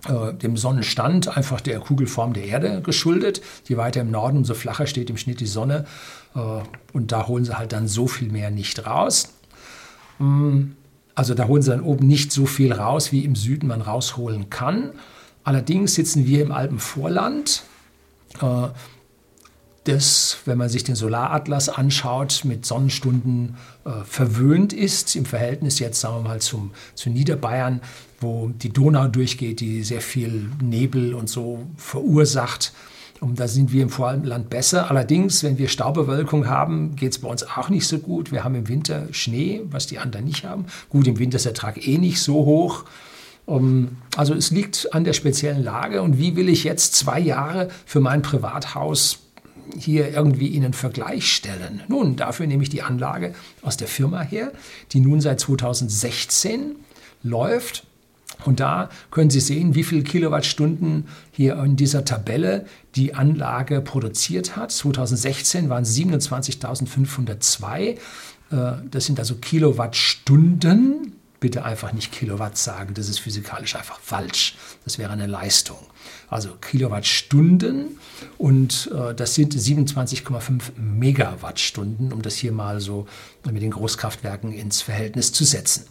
[0.08, 3.42] dem Sonnenstand einfach der Kugelform der Erde geschuldet.
[3.68, 5.84] Je weiter im Norden, umso flacher steht im Schnitt die Sonne.
[6.34, 6.38] Äh,
[6.92, 9.34] und da holen sie halt dann so viel mehr nicht raus.
[10.18, 10.76] Hm.
[11.14, 14.48] Also da holen sie dann oben nicht so viel raus, wie im Süden man rausholen
[14.48, 14.92] kann.
[15.44, 17.62] Allerdings sitzen wir im Alpenvorland,
[18.40, 18.68] äh,
[19.84, 26.00] das, wenn man sich den Solaratlas anschaut, mit Sonnenstunden äh, verwöhnt ist, im Verhältnis jetzt,
[26.00, 27.80] sagen wir mal, zum, zu Niederbayern,
[28.20, 32.72] wo die Donau durchgeht, die sehr viel Nebel und so verursacht.
[33.20, 34.90] Und da sind wir im Vorland besser.
[34.90, 38.32] Allerdings, wenn wir Staubewölkung haben, geht es bei uns auch nicht so gut.
[38.32, 40.64] Wir haben im Winter Schnee, was die anderen nicht haben.
[40.88, 42.84] Gut, im Winter ist der Ertrag eh nicht so hoch.
[44.16, 46.00] Also es liegt an der speziellen Lage.
[46.00, 49.18] Und wie will ich jetzt zwei Jahre für mein Privathaus
[49.76, 51.82] hier irgendwie in einen Vergleich stellen?
[51.88, 54.52] Nun, dafür nehme ich die Anlage aus der Firma her,
[54.92, 56.76] die nun seit 2016
[57.22, 57.86] läuft
[58.44, 64.56] und da können Sie sehen, wie viele Kilowattstunden hier in dieser Tabelle die Anlage produziert
[64.56, 64.72] hat.
[64.72, 67.78] 2016 waren es 27.502.
[67.80, 67.96] Äh,
[68.90, 71.14] das sind also Kilowattstunden.
[71.38, 72.94] bitte einfach nicht Kilowatt sagen.
[72.94, 74.56] Das ist physikalisch einfach falsch.
[74.84, 75.78] Das wäre eine Leistung.
[76.28, 77.98] Also Kilowattstunden
[78.38, 83.06] und äh, das sind 27,5 Megawattstunden, um das hier mal so
[83.50, 85.86] mit den Großkraftwerken ins Verhältnis zu setzen.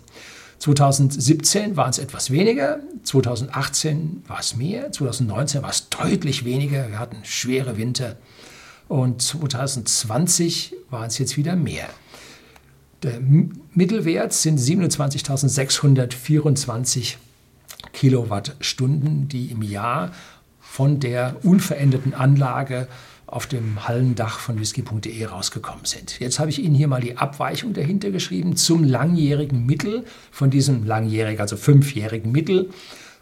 [0.60, 6.90] 2017 waren es etwas weniger, 2018 war es mehr, 2019 war es deutlich weniger.
[6.90, 8.18] Wir hatten schwere Winter
[8.90, 11.88] und 2020 waren es jetzt wieder mehr.
[13.04, 13.22] Der
[13.74, 17.16] Mittelwert sind 27.624
[17.94, 20.12] Kilowattstunden, die im Jahr
[20.60, 22.90] von der unveränderten Anlage
[23.32, 26.20] auf dem Hallendach von whisky.de rausgekommen sind.
[26.20, 30.86] Jetzt habe ich Ihnen hier mal die Abweichung dahinter geschrieben zum langjährigen Mittel von diesem
[30.86, 32.70] langjährigen, also fünfjährigen Mittel,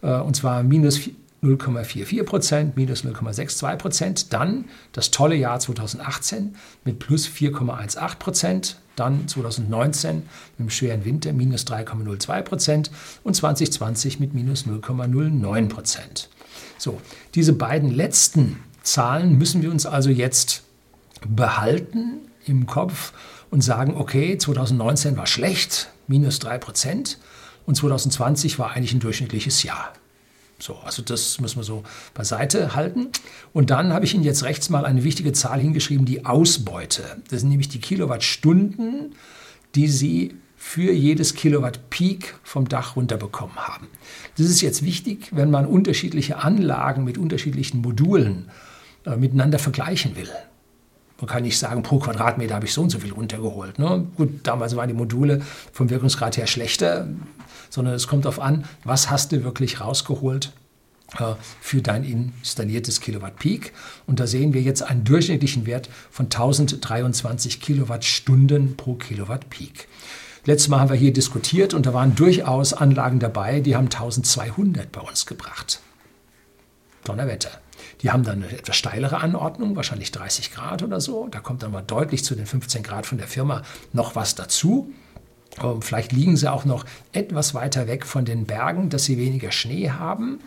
[0.02, 1.02] äh, und zwar minus
[1.44, 4.34] 0,44 Prozent, minus 0,62 Prozent.
[4.34, 8.78] Dann das tolle Jahr 2018 mit plus 4,18 Prozent.
[8.96, 10.26] Dann 2019 mit
[10.60, 12.92] dem schweren Winter minus 3,02 Prozent
[13.24, 16.30] und 2020 mit minus 0,09 Prozent.
[16.80, 17.00] So,
[17.36, 20.64] diese beiden letzten Zahlen müssen wir uns also jetzt
[21.28, 23.12] behalten im Kopf
[23.52, 27.18] und sagen, okay, 2019 war schlecht, minus 3 Prozent
[27.66, 29.92] und 2020 war eigentlich ein durchschnittliches Jahr.
[30.60, 33.10] So, also das müssen wir so beiseite halten.
[33.54, 37.04] Und dann habe ich Ihnen jetzt rechts mal eine wichtige Zahl hingeschrieben, die Ausbeute.
[37.30, 39.16] Das sind nämlich die Kilowattstunden,
[39.76, 43.88] die Sie für jedes Kilowatt Peak vom Dach runterbekommen haben.
[44.38, 48.77] Das ist jetzt wichtig, wenn man unterschiedliche Anlagen mit unterschiedlichen Modulen äh,
[49.16, 50.30] miteinander vergleichen will.
[51.20, 53.80] Man kann nicht sagen, pro Quadratmeter habe ich so und so viel runtergeholt.
[53.80, 54.06] Ne?
[54.18, 55.42] Gut, damals waren die Module
[55.72, 57.08] vom Wirkungsgrad her schlechter
[57.70, 60.52] sondern es kommt darauf an, was hast du wirklich rausgeholt
[61.20, 63.74] äh, für dein installiertes Kilowatt Peak.
[64.06, 69.88] Und da sehen wir jetzt einen durchschnittlichen Wert von 1023 Kilowattstunden pro Kilowatt Peak.
[70.46, 74.92] Letztes Mal haben wir hier diskutiert und da waren durchaus Anlagen dabei, die haben 1200
[74.92, 75.82] bei uns gebracht.
[77.04, 77.52] Donnerwetter.
[78.02, 81.28] Die haben dann eine etwas steilere Anordnung, wahrscheinlich 30 Grad oder so.
[81.30, 84.92] Da kommt dann mal deutlich zu den 15 Grad von der Firma noch was dazu.
[85.62, 89.52] Ähm, vielleicht liegen sie auch noch etwas weiter weg von den Bergen, dass sie weniger
[89.52, 90.40] Schnee haben.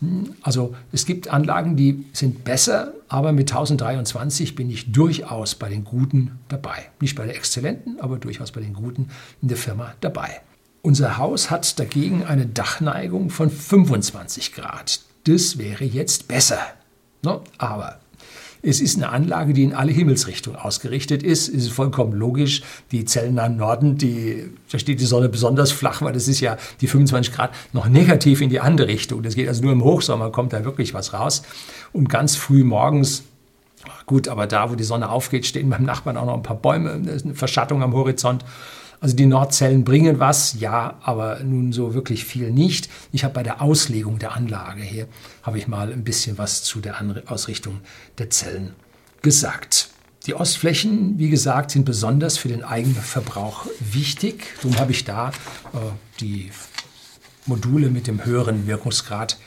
[0.00, 5.68] Hm, also es gibt Anlagen, die sind besser, aber mit 1023 bin ich durchaus bei
[5.68, 6.90] den Guten dabei.
[7.00, 9.10] Nicht bei den Exzellenten, aber durchaus bei den Guten
[9.42, 10.40] in der Firma dabei.
[10.82, 15.00] Unser Haus hat dagegen eine Dachneigung von 25 Grad.
[15.24, 16.58] Das wäre jetzt besser.
[17.22, 18.00] No, aber
[18.62, 21.48] es ist eine Anlage, die in alle Himmelsrichtungen ausgerichtet ist.
[21.48, 22.62] Es ist vollkommen logisch.
[22.92, 26.56] Die Zellen am Norden, die, da steht die Sonne besonders flach, weil das ist ja
[26.80, 29.22] die 25 Grad noch negativ in die andere Richtung.
[29.22, 31.42] Das geht also nur im Hochsommer, kommt da wirklich was raus.
[31.92, 33.24] Und ganz früh morgens
[34.06, 36.90] Gut, aber da, wo die Sonne aufgeht, stehen beim Nachbarn auch noch ein paar Bäume,
[36.90, 38.44] eine Verschattung am Horizont.
[39.00, 42.90] Also die Nordzellen bringen was, ja, aber nun so wirklich viel nicht.
[43.12, 45.08] Ich habe bei der Auslegung der Anlage hier,
[45.42, 47.80] habe ich mal ein bisschen was zu der Ausrichtung
[48.18, 48.74] der Zellen
[49.22, 49.88] gesagt.
[50.26, 54.44] Die Ostflächen, wie gesagt, sind besonders für den Eigenverbrauch wichtig.
[54.56, 55.30] Darum habe ich da
[55.72, 55.78] äh,
[56.20, 56.50] die
[57.46, 59.38] Module mit dem höheren Wirkungsgrad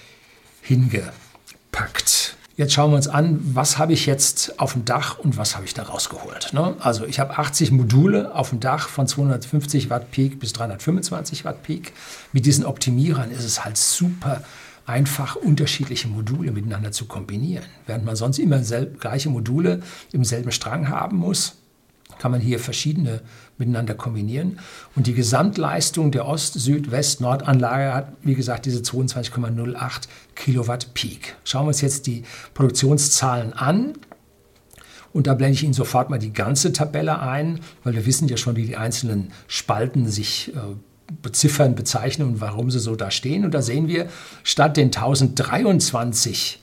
[0.61, 2.22] hingepackt.
[2.55, 5.65] Jetzt schauen wir uns an, was habe ich jetzt auf dem Dach und was habe
[5.65, 6.53] ich da rausgeholt.
[6.53, 6.75] Ne?
[6.79, 11.63] Also ich habe 80 Module auf dem Dach von 250 Watt Peak bis 325 Watt
[11.63, 11.93] Peak.
[12.31, 14.43] Mit diesen Optimierern ist es halt super
[14.85, 17.65] einfach, unterschiedliche Module miteinander zu kombinieren.
[17.87, 21.55] Während man sonst immer gleiche Module im selben Strang haben muss,
[22.19, 23.21] kann man hier verschiedene
[23.57, 24.59] miteinander kombinieren.
[24.95, 30.03] Und die Gesamtleistung der Ost-, Süd-, West-, Nord-Anlage hat, wie gesagt, diese 22,08
[30.35, 31.35] Kilowatt Peak.
[31.43, 32.23] Schauen wir uns jetzt die
[32.53, 33.93] Produktionszahlen an.
[35.11, 38.37] Und da blende ich Ihnen sofort mal die ganze Tabelle ein, weil wir wissen ja
[38.37, 40.59] schon, wie die einzelnen Spalten sich äh,
[41.21, 43.45] beziffern, bezeichnen und warum sie so da stehen.
[43.45, 44.07] Und da sehen wir,
[44.43, 46.62] statt den 1023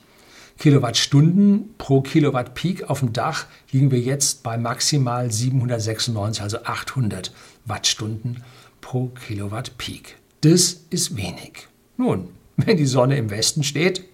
[0.60, 7.32] Kilowattstunden pro Kilowatt Peak auf dem Dach liegen wir jetzt bei maximal 796, also 800
[7.64, 8.44] Wattstunden
[8.82, 10.16] pro Kilowatt Peak.
[10.42, 11.66] Das ist wenig.
[11.96, 14.04] Nun, wenn die Sonne im Westen steht,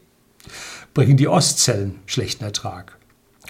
[0.95, 2.97] bringen die Ostzellen schlechten Ertrag.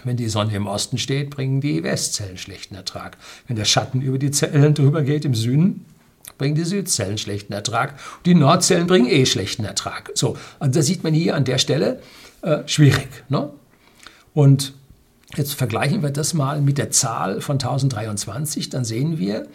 [0.04, 3.18] Wenn die Sonne im Osten steht, bringen die Westzellen schlechten Ertrag.
[3.46, 5.84] Wenn der Schatten über die Zellen drüber geht im Süden,
[6.38, 7.98] bringen die Südzellen schlechten Ertrag.
[8.24, 10.12] Die Nordzellen bringen eh schlechten Ertrag.
[10.14, 12.00] So, und da sieht man hier an der Stelle,
[12.46, 13.24] äh, schwierig.
[13.28, 13.50] Ne?
[14.32, 14.72] Und
[15.34, 19.48] jetzt vergleichen wir das mal mit der Zahl von 1023, dann sehen wir,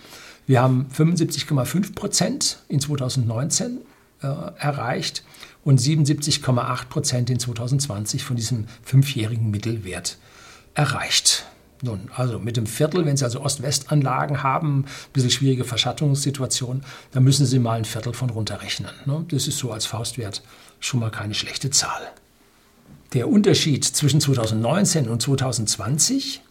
[0.46, 3.80] wir haben 75,5 Prozent in 2019
[4.22, 4.28] äh,
[4.58, 5.24] erreicht
[5.64, 10.18] und 77,8 Prozent in 2020 von diesem fünfjährigen Mittelwert
[10.74, 11.46] erreicht.
[11.84, 17.24] Nun, also mit dem Viertel, wenn Sie also Ost-West-Anlagen haben, ein bisschen schwierige Verschattungssituation, dann
[17.24, 18.92] müssen Sie mal ein Viertel von runterrechnen.
[19.06, 19.26] Ne?
[19.30, 20.44] Das ist so als Faustwert
[20.80, 22.12] schon mal keine schlechte Zahl.
[23.14, 26.42] Der Unterschied zwischen 2019 und 2020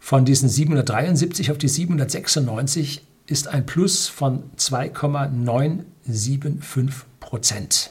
[0.00, 7.90] von diesen 773 auf die 796 ist ein Plus von 2,975 Prozent.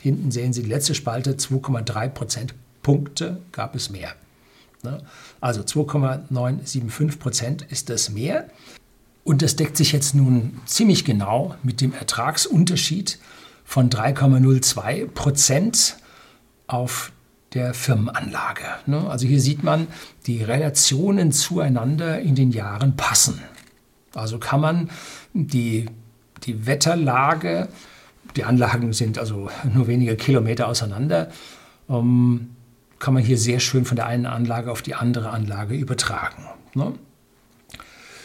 [0.00, 4.14] Hinten sehen Sie die letzte Spalte, 2,3 Prozentpunkte gab es mehr.
[4.84, 5.02] Ne?
[5.40, 8.48] Also 2,975 Prozent ist das mehr.
[9.24, 13.18] Und das deckt sich jetzt nun ziemlich genau mit dem Ertragsunterschied
[13.64, 15.96] von 3,02 Prozent
[16.72, 17.12] auf
[17.54, 18.64] der Firmenanlage.
[18.86, 19.08] Ne?
[19.10, 19.86] Also hier sieht man,
[20.26, 23.40] die Relationen zueinander in den Jahren passen.
[24.14, 24.90] Also kann man
[25.34, 25.86] die,
[26.44, 27.68] die Wetterlage,
[28.36, 31.30] die Anlagen sind also nur wenige Kilometer auseinander,
[31.88, 32.50] ähm,
[32.98, 36.46] kann man hier sehr schön von der einen Anlage auf die andere Anlage übertragen.
[36.74, 36.94] Ne?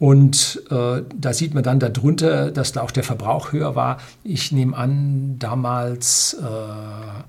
[0.00, 3.98] und äh, da sieht man dann darunter, dass da auch der Verbrauch höher war.
[4.24, 7.22] Ich nehme an, damals äh,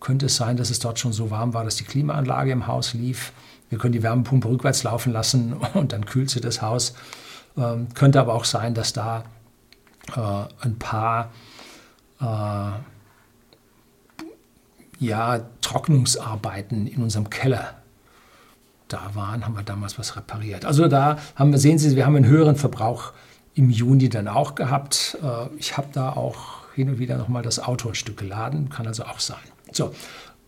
[0.00, 2.94] könnte es sein, dass es dort schon so warm war, dass die Klimaanlage im Haus
[2.94, 3.32] lief.
[3.68, 6.96] Wir können die Wärmepumpe rückwärts laufen lassen und dann kühlt sie das Haus.
[7.56, 9.22] Ähm, könnte aber auch sein, dass da
[10.16, 11.30] äh, ein paar
[12.20, 12.72] äh,
[14.98, 17.79] ja, Trocknungsarbeiten in unserem Keller
[18.92, 20.64] da waren, haben wir damals was repariert.
[20.64, 23.12] Also da haben wir, sehen Sie, wir haben einen höheren Verbrauch
[23.54, 25.18] im Juni dann auch gehabt.
[25.22, 28.86] Äh, ich habe da auch hin und wieder nochmal das Auto ein Stück geladen, kann
[28.86, 29.38] also auch sein.
[29.72, 29.94] So,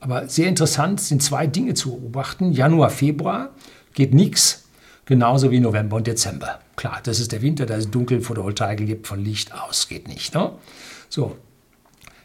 [0.00, 2.52] aber sehr interessant sind zwei Dinge zu beobachten.
[2.52, 3.50] Januar, Februar
[3.94, 4.64] geht nichts,
[5.04, 6.60] genauso wie November und Dezember.
[6.76, 10.34] Klar, das ist der Winter, da ist dunkel, Photovoltaik gibt von Licht aus, geht nicht.
[10.34, 10.52] Ne?
[11.08, 11.36] So,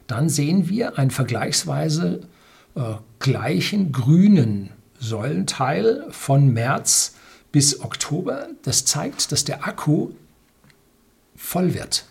[0.08, 2.22] dann sehen wir einen vergleichsweise
[2.76, 2.82] äh,
[3.20, 7.16] gleichen grünen Säulenteil von März
[7.52, 8.48] bis Oktober.
[8.64, 10.12] Das zeigt, dass der Akku
[11.36, 12.06] voll wird,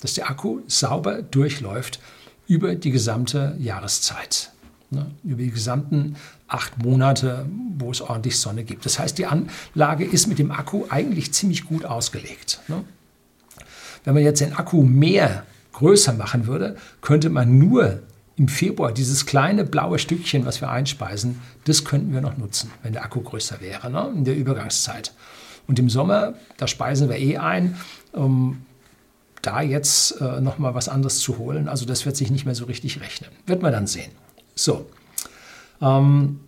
[0.00, 2.00] dass der Akku sauber durchläuft
[2.46, 4.52] über die gesamte Jahreszeit,
[4.90, 6.16] ne, über die gesamten
[6.48, 7.46] acht Monate,
[7.78, 8.86] wo es ordentlich Sonne gibt.
[8.86, 12.60] Das heißt, die Anlage ist mit dem Akku eigentlich ziemlich gut ausgelegt.
[12.68, 12.84] Ne.
[14.04, 18.02] Wenn man jetzt den Akku mehr größer machen würde, könnte man nur
[18.36, 22.92] im Februar dieses kleine blaue Stückchen, was wir einspeisen, das könnten wir noch nutzen, wenn
[22.92, 25.12] der Akku größer wäre, ne, in der Übergangszeit.
[25.66, 27.76] Und im Sommer, da speisen wir eh ein,
[28.12, 28.66] um
[29.42, 31.68] da jetzt äh, nochmal was anderes zu holen.
[31.68, 33.30] Also das wird sich nicht mehr so richtig rechnen.
[33.46, 34.10] Wird man dann sehen.
[34.54, 34.86] So.
[35.80, 36.40] Ähm,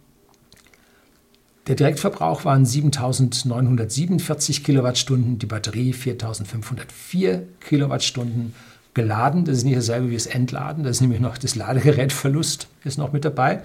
[1.67, 8.55] der Direktverbrauch waren 7.947 Kilowattstunden, die Batterie 4.504 Kilowattstunden
[8.99, 9.45] geladen.
[9.45, 10.83] Das ist nicht dasselbe wie das Entladen.
[10.83, 13.63] Das ist nämlich noch das Ladegerätverlust ist noch mit dabei.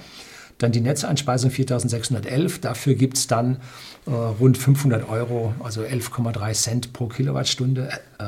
[0.60, 2.62] Dann die Netzeinspeisung 4611.
[2.62, 3.58] Dafür gibt es dann
[4.06, 8.24] äh, rund 500 Euro, also 11,3 Cent pro Kilowattstunde äh,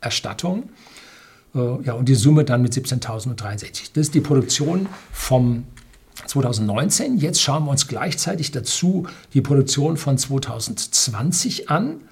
[0.00, 0.70] Erstattung.
[1.52, 3.90] Äh, ja, und die Summe dann mit 17.063.
[3.92, 5.64] Das ist die Produktion vom
[6.26, 7.18] 2019.
[7.18, 12.02] Jetzt schauen wir uns gleichzeitig dazu die Produktion von 2020 an.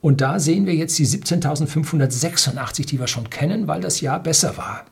[0.00, 4.56] Und da sehen wir jetzt die 17.586, die wir schon kennen, weil das Jahr besser
[4.56, 4.84] war.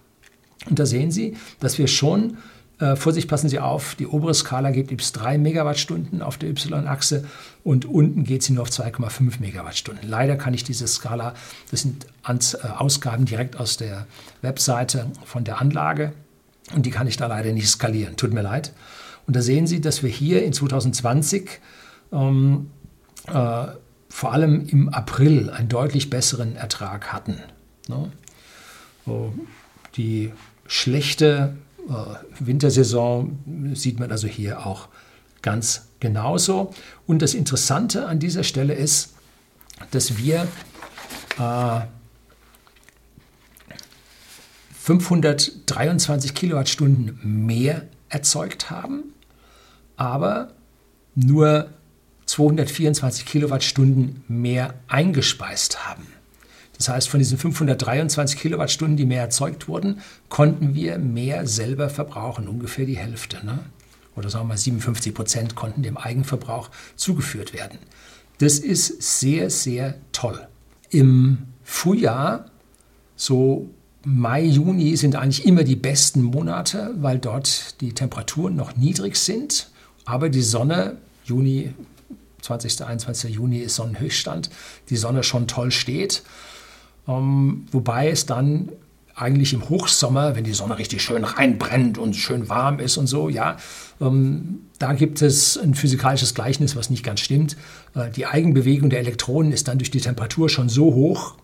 [0.68, 2.38] Und da sehen Sie, dass wir schon
[2.78, 7.24] äh, Vorsicht, passen Sie auf, die obere Skala gibt bis 3 Megawattstunden auf der Y-Achse
[7.64, 10.08] und unten geht sie nur auf 2,5 Megawattstunden.
[10.08, 11.34] Leider kann ich diese Skala,
[11.70, 14.06] das sind Ans äh, Ausgaben direkt aus der
[14.42, 16.12] Webseite von der Anlage
[16.74, 18.16] und die kann ich da leider nicht skalieren.
[18.16, 18.72] Tut mir leid.
[19.26, 21.60] Und da sehen Sie, dass wir hier in 2020
[22.12, 22.70] ähm,
[23.28, 23.66] äh,
[24.16, 27.38] vor allem im April einen deutlich besseren Ertrag hatten.
[27.86, 28.10] Ne?
[29.04, 29.34] So,
[29.94, 30.32] die
[30.66, 31.54] schlechte
[31.86, 31.92] äh,
[32.40, 34.88] Wintersaison sieht man also hier auch
[35.42, 36.72] ganz genauso.
[37.06, 39.12] Und das Interessante an dieser Stelle ist,
[39.90, 40.48] dass wir
[41.38, 41.80] äh,
[44.80, 49.12] 523 Kilowattstunden mehr erzeugt haben,
[49.98, 50.54] aber
[51.14, 51.68] nur
[52.26, 56.06] 224 Kilowattstunden mehr eingespeist haben.
[56.76, 62.48] Das heißt, von diesen 523 Kilowattstunden, die mehr erzeugt wurden, konnten wir mehr selber verbrauchen,
[62.48, 63.44] ungefähr die Hälfte.
[63.46, 63.60] Ne?
[64.14, 67.78] Oder sagen wir mal 57 Prozent konnten dem Eigenverbrauch zugeführt werden.
[68.38, 70.46] Das ist sehr, sehr toll.
[70.90, 72.50] Im Frühjahr,
[73.16, 73.70] so
[74.04, 79.70] Mai, Juni sind eigentlich immer die besten Monate, weil dort die Temperaturen noch niedrig sind.
[80.04, 81.74] Aber die Sonne, Juni,
[82.46, 82.84] 20.
[82.84, 83.34] 21.
[83.34, 84.50] Juni ist Sonnenhöchststand,
[84.88, 86.22] die Sonne schon toll steht.
[87.08, 88.70] Ähm, wobei es dann
[89.14, 93.30] eigentlich im Hochsommer, wenn die Sonne richtig schön reinbrennt und schön warm ist und so,
[93.30, 93.56] ja,
[94.00, 97.56] ähm, da gibt es ein physikalisches Gleichnis, was nicht ganz stimmt.
[97.94, 101.36] Äh, die Eigenbewegung der Elektronen ist dann durch die Temperatur schon so hoch,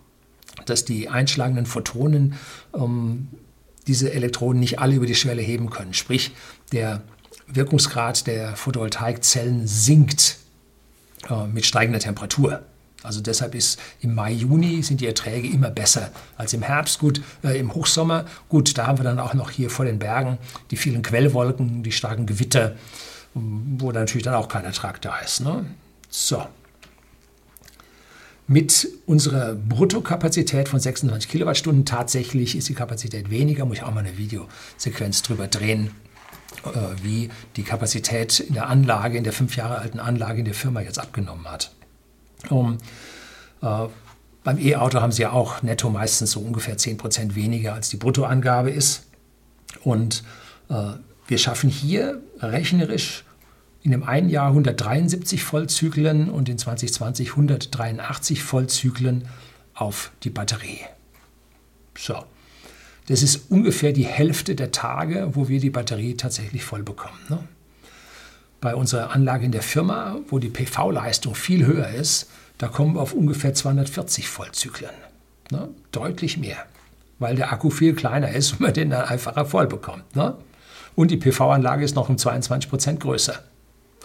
[0.65, 2.35] dass die einschlagenden Photonen
[2.75, 3.27] ähm,
[3.87, 5.93] diese Elektronen nicht alle über die Schwelle heben können.
[5.95, 6.31] Sprich,
[6.71, 7.01] der
[7.47, 10.37] Wirkungsgrad der Photovoltaikzellen sinkt
[11.29, 12.63] äh, mit steigender Temperatur.
[13.03, 16.99] Also deshalb ist im Mai, Juni sind die Erträge immer besser als im Herbst.
[16.99, 20.37] Gut, äh, im Hochsommer, gut, da haben wir dann auch noch hier vor den Bergen
[20.71, 22.75] die vielen Quellwolken, die starken Gewitter,
[23.33, 25.41] wo dann natürlich dann auch kein Ertrag da ist.
[25.41, 25.65] Ne?
[26.09, 26.45] So.
[28.47, 34.01] Mit unserer Bruttokapazität von 26 Kilowattstunden tatsächlich ist die Kapazität weniger, muss ich auch mal
[34.01, 35.91] eine Videosequenz drüber drehen,
[37.01, 40.81] wie die Kapazität in der Anlage, in der fünf Jahre alten Anlage in der Firma
[40.81, 41.71] jetzt abgenommen hat.
[42.49, 42.77] Um,
[43.61, 43.87] äh,
[44.43, 48.69] beim E-Auto haben sie ja auch netto meistens so ungefähr 10% weniger, als die Bruttoangabe
[48.69, 49.07] ist.
[49.83, 50.23] Und
[50.69, 50.93] äh,
[51.27, 53.23] wir schaffen hier rechnerisch
[53.81, 59.27] in dem einen Jahr 173 Vollzyklen und in 2020 183 Vollzyklen
[59.73, 60.79] auf die Batterie.
[61.97, 62.23] So.
[63.07, 67.19] Das ist ungefähr die Hälfte der Tage, wo wir die Batterie tatsächlich voll bekommen.
[67.29, 67.39] Ne?
[68.61, 73.01] Bei unserer Anlage in der Firma, wo die PV-Leistung viel höher ist, da kommen wir
[73.01, 74.91] auf ungefähr 240 Vollzyklen.
[75.51, 75.67] Ne?
[75.91, 76.65] Deutlich mehr,
[77.19, 80.15] weil der Akku viel kleiner ist und man den dann einfacher voll bekommt.
[80.15, 80.37] Ne?
[80.95, 83.43] Und die PV-Anlage ist noch um 22 Prozent größer.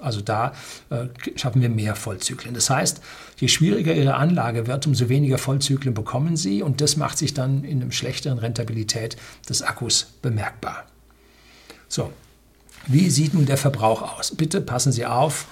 [0.00, 0.52] Also da
[0.90, 1.06] äh,
[1.37, 2.54] schaffen wir mehr Vollzyklen.
[2.54, 3.00] Das heißt,
[3.38, 7.64] je schwieriger Ihre Anlage wird, umso weniger Vollzyklen bekommen Sie und das macht sich dann
[7.64, 9.16] in einer schlechteren Rentabilität
[9.48, 10.84] des Akkus bemerkbar.
[11.88, 12.12] So,
[12.87, 14.34] wie sieht nun der Verbrauch aus?
[14.34, 15.46] Bitte passen Sie auf,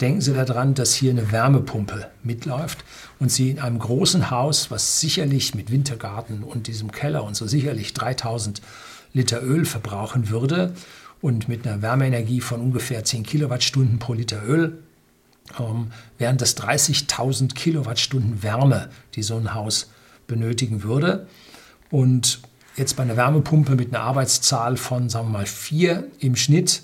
[0.00, 2.84] denken Sie daran, dass hier eine Wärmepumpe mitläuft
[3.18, 7.46] und Sie in einem großen Haus, was sicherlich mit Wintergarten und diesem Keller und so
[7.46, 8.60] sicherlich 3000
[9.12, 10.74] Liter Öl verbrauchen würde
[11.20, 14.82] und mit einer Wärmeenergie von ungefähr 10 Kilowattstunden pro Liter Öl,
[15.58, 19.90] ähm, wären das 30.000 Kilowattstunden Wärme, die so ein Haus
[20.26, 21.26] benötigen würde.
[21.90, 22.40] Und
[22.76, 26.82] jetzt bei einer Wärmepumpe mit einer Arbeitszahl von, sagen wir mal, vier im Schnitt,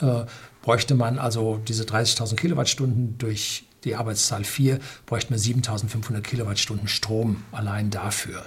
[0.00, 0.24] äh,
[0.62, 7.42] bräuchte man also diese 30.000 Kilowattstunden durch die Arbeitszahl 4, bräuchte man 7.500 Kilowattstunden Strom
[7.50, 8.42] allein dafür.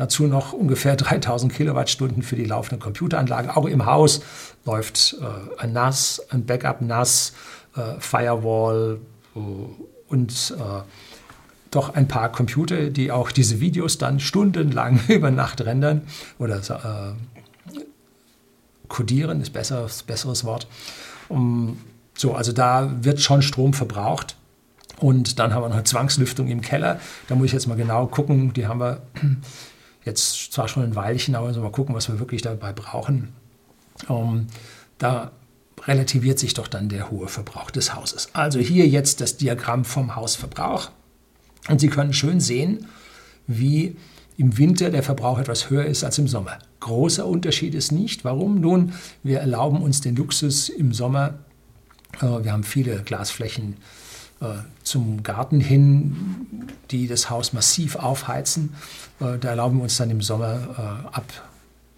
[0.00, 3.54] Dazu noch ungefähr 3000 Kilowattstunden für die laufende Computeranlage.
[3.54, 4.22] Auch im Haus
[4.64, 7.34] läuft äh, ein NAS, ein Backup-NAS,
[7.76, 8.98] äh, Firewall
[9.36, 9.40] äh,
[10.08, 10.82] und äh,
[11.70, 16.00] doch ein paar Computer, die auch diese Videos dann stundenlang über Nacht rendern
[16.38, 17.78] oder äh,
[18.88, 20.66] codieren, ist besseres, besseres Wort.
[21.28, 21.76] Um,
[22.14, 24.34] so, also da wird schon Strom verbraucht.
[24.96, 27.00] Und dann haben wir noch eine Zwangslüftung im Keller.
[27.28, 28.54] Da muss ich jetzt mal genau gucken.
[28.54, 29.02] Die haben wir
[30.04, 33.34] jetzt zwar schon ein Weilchen, aber mal gucken, was wir wirklich dabei brauchen.
[34.08, 34.46] Um,
[34.98, 35.32] da
[35.86, 38.30] relativiert sich doch dann der hohe Verbrauch des Hauses.
[38.32, 40.90] Also hier jetzt das Diagramm vom Hausverbrauch.
[41.68, 42.86] Und Sie können schön sehen,
[43.46, 43.96] wie
[44.36, 46.58] im Winter der Verbrauch etwas höher ist als im Sommer.
[46.80, 48.24] Großer Unterschied ist nicht.
[48.24, 48.60] Warum?
[48.60, 51.40] Nun, wir erlauben uns den Luxus im Sommer.
[52.20, 53.76] Äh, wir haben viele Glasflächen
[54.40, 54.46] äh,
[54.90, 58.74] zum Garten hin, die das Haus massiv aufheizen.
[59.20, 61.24] Äh, da erlauben wir uns dann im Sommer ab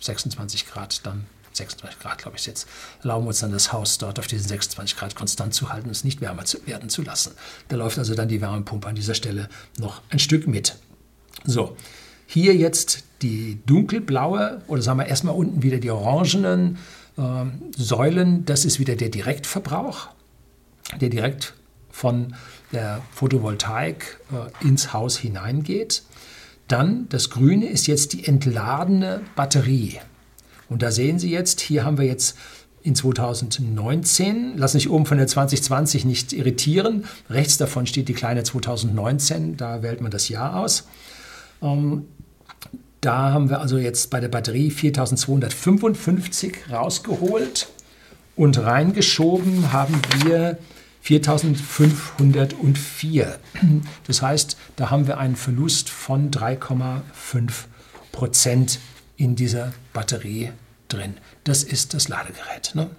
[0.01, 1.25] 26 Grad dann
[1.55, 2.67] 26 Grad, glaube ich jetzt,
[3.03, 5.93] erlauben wir uns dann das Haus dort auf diesen 26 Grad konstant zu halten und
[5.93, 7.33] es nicht wärmer zu werden zu lassen.
[7.69, 10.77] Da läuft also dann die Wärmepumpe an dieser Stelle noch ein Stück mit.
[11.45, 11.77] So,
[12.27, 16.79] hier jetzt die dunkelblaue oder sagen wir erstmal unten wieder die orangenen
[17.17, 17.45] äh,
[17.77, 18.45] Säulen.
[18.45, 20.09] Das ist wieder der Direktverbrauch,
[21.01, 21.55] der direkt
[21.91, 22.35] von
[22.73, 26.03] der Photovoltaik äh, ins Haus hineingeht.
[26.69, 29.99] Dann das Grüne ist jetzt die entladene Batterie.
[30.69, 32.37] Und da sehen Sie jetzt, hier haben wir jetzt
[32.83, 38.43] in 2019, lass sich oben von der 2020 nicht irritieren, rechts davon steht die kleine
[38.43, 40.89] 2019, da wählt man das Jahr aus.
[41.63, 42.07] Ähm,
[43.01, 47.69] da haben wir also jetzt bei der Batterie 4255 rausgeholt
[48.37, 50.59] und reingeschoben haben wir
[51.03, 53.39] 4504.
[54.07, 57.03] Das heißt, da haben wir einen Verlust von 3,5
[58.13, 58.79] Prozent
[59.17, 60.53] in dieser Batterie
[60.89, 61.15] drin.
[61.45, 62.73] Das ist das Ladegerät.
[62.75, 62.91] Ne?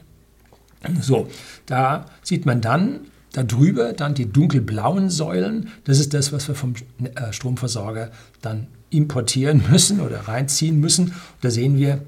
[0.99, 1.30] So,
[1.66, 5.70] da sieht man dann darüber dann die dunkelblauen Säulen.
[5.86, 6.74] Das ist das, was wir vom
[7.04, 11.14] äh, Stromversorger dann importieren müssen oder reinziehen müssen.
[11.41, 12.01] Da sehen wir,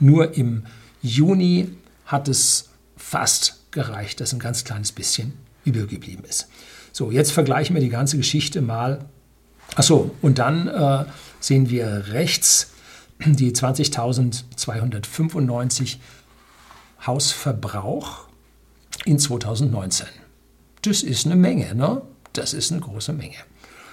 [0.00, 0.64] nur im
[1.02, 1.70] Juni
[2.04, 6.48] hat es fast gereicht, dass ein ganz kleines bisschen übergeblieben ist.
[6.92, 9.04] So, jetzt vergleichen wir die ganze Geschichte mal.
[9.76, 11.04] Achso, und dann äh,
[11.38, 12.72] sehen wir rechts
[13.24, 15.96] die 20.295
[17.06, 18.26] Hausverbrauch
[19.04, 20.06] in 2019.
[20.82, 22.02] Das ist eine Menge, ne?
[22.32, 23.36] Das ist eine große Menge.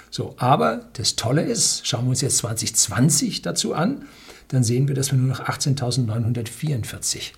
[0.10, 4.06] So, aber das Tolle ist, schauen wir uns jetzt 2020 dazu an,
[4.48, 7.32] dann sehen wir, dass wir nur noch 18.944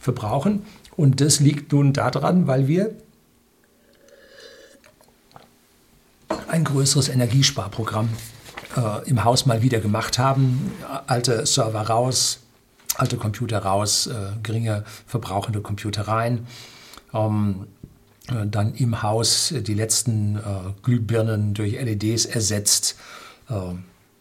[0.00, 0.62] verbrauchen.
[0.96, 2.94] Und das liegt nun daran, weil wir
[6.48, 8.08] ein größeres Energiesparprogramm
[8.76, 10.72] äh, im Haus mal wieder gemacht haben.
[11.06, 12.40] Alte Server raus,
[12.96, 16.46] alte Computer raus, äh, geringe verbrauchende Computer rein.
[17.12, 17.66] Ähm,
[18.28, 20.40] äh, dann im Haus die letzten äh,
[20.82, 22.96] Glühbirnen durch LEDs ersetzt
[23.48, 23.54] äh,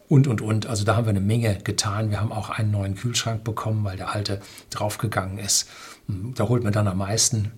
[0.07, 0.67] und, und, und.
[0.67, 2.11] Also da haben wir eine Menge getan.
[2.11, 5.67] Wir haben auch einen neuen Kühlschrank bekommen, weil der alte draufgegangen ist.
[6.07, 7.51] Hm, da holt man dann am meisten.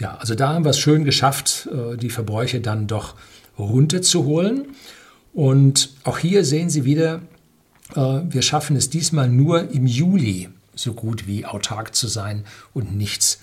[0.00, 1.68] Ja, also da haben wir es schön geschafft,
[2.00, 3.14] die Verbräuche dann doch
[3.58, 4.74] runterzuholen.
[5.34, 7.20] Und auch hier sehen Sie wieder,
[7.94, 13.38] wir schaffen es diesmal nur im Juli so gut wie autark zu sein und nichts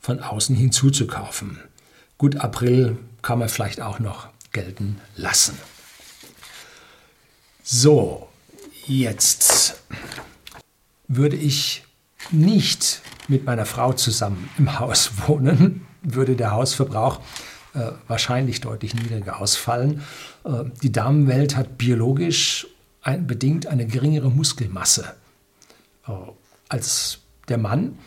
[0.00, 1.58] von außen hinzuzukaufen.
[2.18, 5.56] Gut, April kann man vielleicht auch noch gelten lassen.
[7.62, 8.28] So,
[8.86, 9.76] jetzt
[11.06, 11.84] würde ich
[12.30, 17.20] nicht mit meiner Frau zusammen im Haus wohnen, würde der Hausverbrauch
[17.74, 20.02] äh, wahrscheinlich deutlich niedriger ausfallen.
[20.44, 22.66] Äh, die Damenwelt hat biologisch
[23.02, 25.14] ein, bedingt eine geringere Muskelmasse
[26.06, 26.12] äh,
[26.68, 27.98] als der Mann.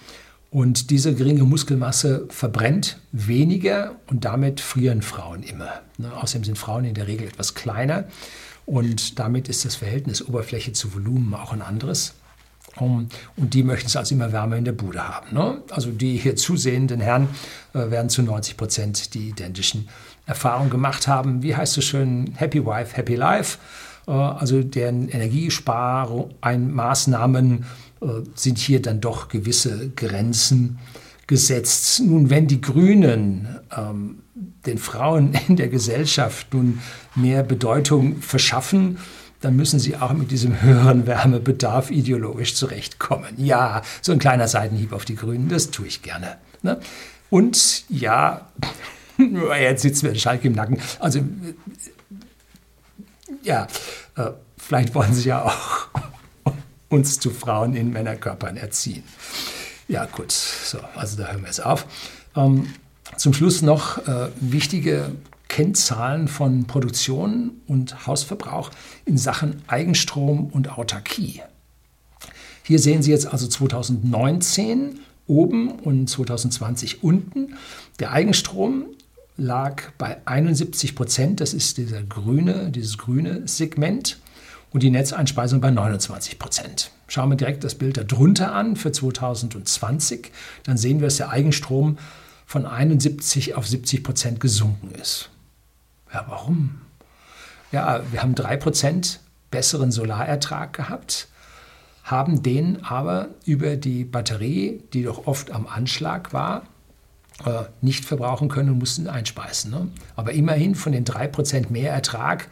[0.49, 5.81] Und diese geringe Muskelmasse verbrennt weniger und damit frieren Frauen immer.
[5.97, 6.11] Ne?
[6.13, 8.05] Außerdem sind Frauen in der Regel etwas kleiner
[8.65, 12.15] und damit ist das Verhältnis Oberfläche zu Volumen auch ein anderes.
[12.79, 15.33] Um, und die möchten es also immer wärmer in der Bude haben.
[15.33, 15.61] Ne?
[15.71, 17.27] Also die hier zusehenden Herren
[17.73, 19.89] äh, werden zu 90 Prozent die identischen
[20.25, 21.41] Erfahrungen gemacht haben.
[21.43, 22.33] Wie heißt es schön?
[22.35, 23.57] Happy Wife, Happy Life.
[24.07, 27.65] Äh, also deren Energiesparmaßnahmen
[28.01, 28.05] äh,
[28.35, 30.79] sind hier dann doch gewisse Grenzen
[31.27, 31.99] gesetzt.
[32.01, 34.19] Nun, wenn die Grünen ähm,
[34.65, 36.79] den Frauen in der Gesellschaft nun
[37.15, 38.97] mehr Bedeutung verschaffen,
[39.41, 43.33] dann müssen sie auch mit diesem höheren Wärmebedarf ideologisch zurechtkommen.
[43.37, 46.37] Ja, so ein kleiner Seitenhieb auf die Grünen, das tue ich gerne.
[46.61, 46.79] Ne?
[47.29, 48.47] Und ja,
[49.59, 50.79] jetzt sitzt mir ein Schalk im Nacken.
[50.99, 51.21] Also,
[53.43, 53.67] ja,
[54.15, 55.87] äh, vielleicht wollen sie ja auch
[56.89, 59.03] uns zu Frauen in Männerkörpern erziehen.
[59.87, 61.85] Ja, gut, so, also da hören wir jetzt auf.
[62.35, 62.67] Ähm,
[63.17, 65.11] zum Schluss noch äh, wichtige
[65.51, 68.71] Kennzahlen von Produktion und Hausverbrauch
[69.03, 71.41] in Sachen Eigenstrom und Autarkie.
[72.63, 77.55] Hier sehen Sie jetzt also 2019 oben und 2020 unten.
[77.99, 78.85] Der Eigenstrom
[79.35, 84.19] lag bei 71 Prozent, das ist dieser grüne, dieses grüne Segment
[84.71, 86.91] und die Netzeinspeisung bei 29 Prozent.
[87.09, 90.31] Schauen wir direkt das Bild darunter an für 2020,
[90.63, 91.97] dann sehen wir, dass der Eigenstrom
[92.45, 95.29] von 71 auf 70 Prozent gesunken ist.
[96.13, 96.81] Ja, warum?
[97.71, 101.27] Ja, wir haben 3 Prozent besseren Solarertrag gehabt,
[102.03, 106.63] haben den aber über die Batterie, die doch oft am Anschlag war,
[107.45, 109.71] äh, nicht verbrauchen können und mussten einspeisen.
[109.71, 109.87] Ne?
[110.15, 112.47] Aber immerhin von den 3% mehr Ertrag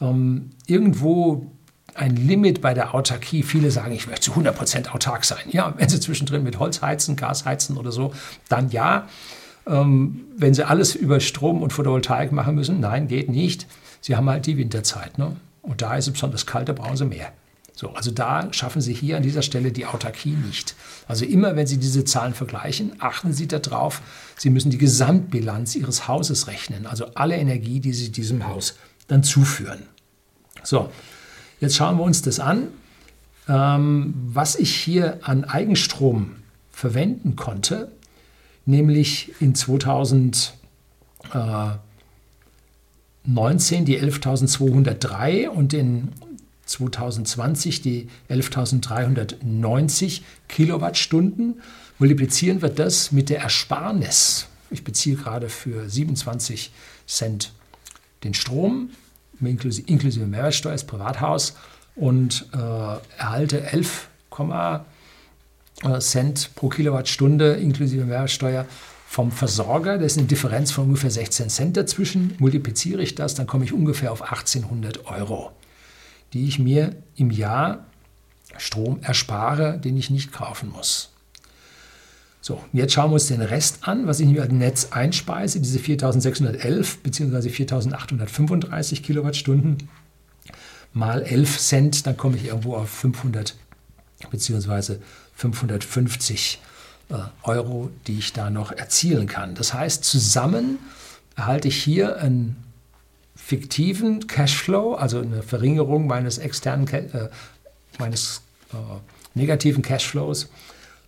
[0.00, 1.50] Ähm, irgendwo
[1.94, 3.42] ein Limit bei der Autarkie.
[3.42, 5.44] Viele sagen, ich möchte zu 100 Prozent autark sein.
[5.50, 8.12] Ja, wenn sie zwischendrin mit Holz heizen, Gas heizen oder so,
[8.48, 9.08] dann ja.
[9.66, 13.66] Ähm, wenn sie alles über Strom und Photovoltaik machen müssen, nein, geht nicht.
[14.00, 15.18] Sie haben halt die Winterzeit.
[15.18, 15.36] Ne?
[15.68, 17.32] Und da ist es besonders kalt, da brauchen sie mehr.
[17.78, 20.74] So, also da schaffen Sie hier an dieser Stelle die Autarkie nicht.
[21.06, 24.02] Also immer, wenn Sie diese Zahlen vergleichen, achten Sie darauf,
[24.36, 28.74] Sie müssen die Gesamtbilanz Ihres Hauses rechnen, also alle Energie, die Sie diesem Haus
[29.06, 29.84] dann zuführen.
[30.64, 30.90] So,
[31.60, 32.66] jetzt schauen wir uns das an.
[33.48, 36.34] Ähm, was ich hier an Eigenstrom
[36.72, 37.92] verwenden konnte,
[38.66, 39.54] nämlich in
[43.24, 46.08] 2019 die 11.203 und in
[46.64, 51.60] 2020 die 11.390 Kilowattstunden.
[51.98, 54.46] Multiplizieren wir das mit der Ersparnis.
[54.70, 56.70] Ich beziehe gerade für 27
[57.06, 57.52] Cent
[58.24, 58.90] den Strom,
[59.40, 61.54] inklusive, inklusive Mehrwertsteuer als Privathaus
[61.96, 64.08] und äh, erhalte 11,
[65.82, 68.66] äh, Cent pro Kilowattstunde inklusive Mehrwertsteuer
[69.08, 69.98] vom Versorger.
[69.98, 72.34] Das ist eine Differenz von ungefähr 16 Cent dazwischen.
[72.38, 75.52] Multipliziere ich das, dann komme ich ungefähr auf 1800 Euro
[76.32, 77.86] die ich mir im Jahr
[78.56, 81.10] Strom erspare, den ich nicht kaufen muss.
[82.40, 85.78] So, jetzt schauen wir uns den Rest an, was ich mir als Netz einspeise, diese
[85.78, 87.48] 4611 bzw.
[87.50, 89.88] 4835 Kilowattstunden
[90.92, 93.54] mal 11 Cent, dann komme ich irgendwo auf 500
[94.30, 94.96] bzw.
[95.34, 96.67] 550 äh,
[97.42, 99.54] Euro, die ich da noch erzielen kann.
[99.54, 100.78] Das heißt, zusammen
[101.36, 102.56] erhalte ich hier ein
[103.34, 107.28] fiktiven Cashflow, also eine Verringerung meines externen, äh,
[107.98, 108.42] meines
[108.72, 108.76] äh,
[109.34, 110.50] negativen Cashflows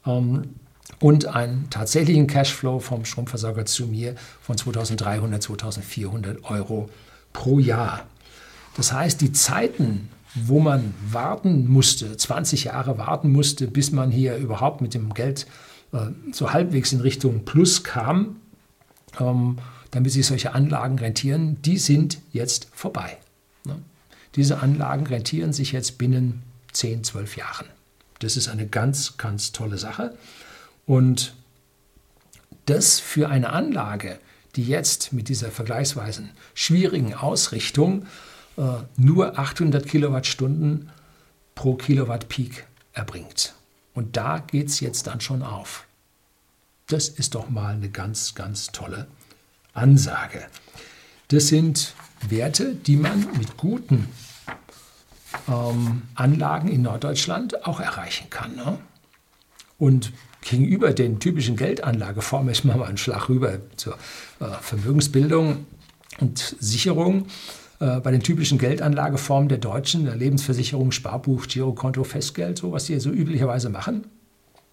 [0.07, 0.55] ähm,
[1.01, 6.89] und einen tatsächlichen Cashflow vom Stromversorger zu mir von 2300, 2400 Euro
[7.35, 8.07] pro Jahr.
[8.77, 14.37] Das heißt, die Zeiten, wo man warten musste, 20 Jahre warten musste, bis man hier
[14.37, 15.70] überhaupt mit dem Geld äh,
[16.32, 18.36] so halbwegs in Richtung Plus kam,
[19.18, 19.59] ähm,
[19.91, 23.18] damit sich solche Anlagen rentieren, die sind jetzt vorbei.
[23.64, 23.76] Ne?
[24.36, 27.66] Diese Anlagen rentieren sich jetzt binnen 10, 12 Jahren.
[28.20, 30.16] Das ist eine ganz, ganz tolle Sache.
[30.86, 31.34] Und
[32.66, 34.20] das für eine Anlage,
[34.57, 38.07] die jetzt mit dieser vergleichsweise schwierigen Ausrichtung
[38.57, 38.62] äh,
[38.97, 40.91] nur 800 Kilowattstunden
[41.55, 43.55] pro Kilowatt Peak erbringt.
[44.01, 45.87] Und da geht es jetzt dann schon auf.
[46.87, 49.07] Das ist doch mal eine ganz, ganz tolle
[49.75, 50.47] Ansage.
[51.29, 51.93] Das sind
[52.27, 54.09] Werte, die man mit guten
[55.47, 58.57] ähm, Anlagen in Norddeutschland auch erreichen kann.
[58.57, 58.79] Ne?
[59.77, 63.99] Und gegenüber den typischen Geldanlageformen, ich mache mal einen Schlag rüber zur
[64.41, 65.67] äh, Vermögensbildung
[66.21, 67.27] und Sicherung.
[67.81, 73.01] Äh, bei den typischen Geldanlageformen der Deutschen, der Lebensversicherung, Sparbuch, Girokonto, Festgeld, so was sie
[73.01, 74.07] so üblicherweise machen,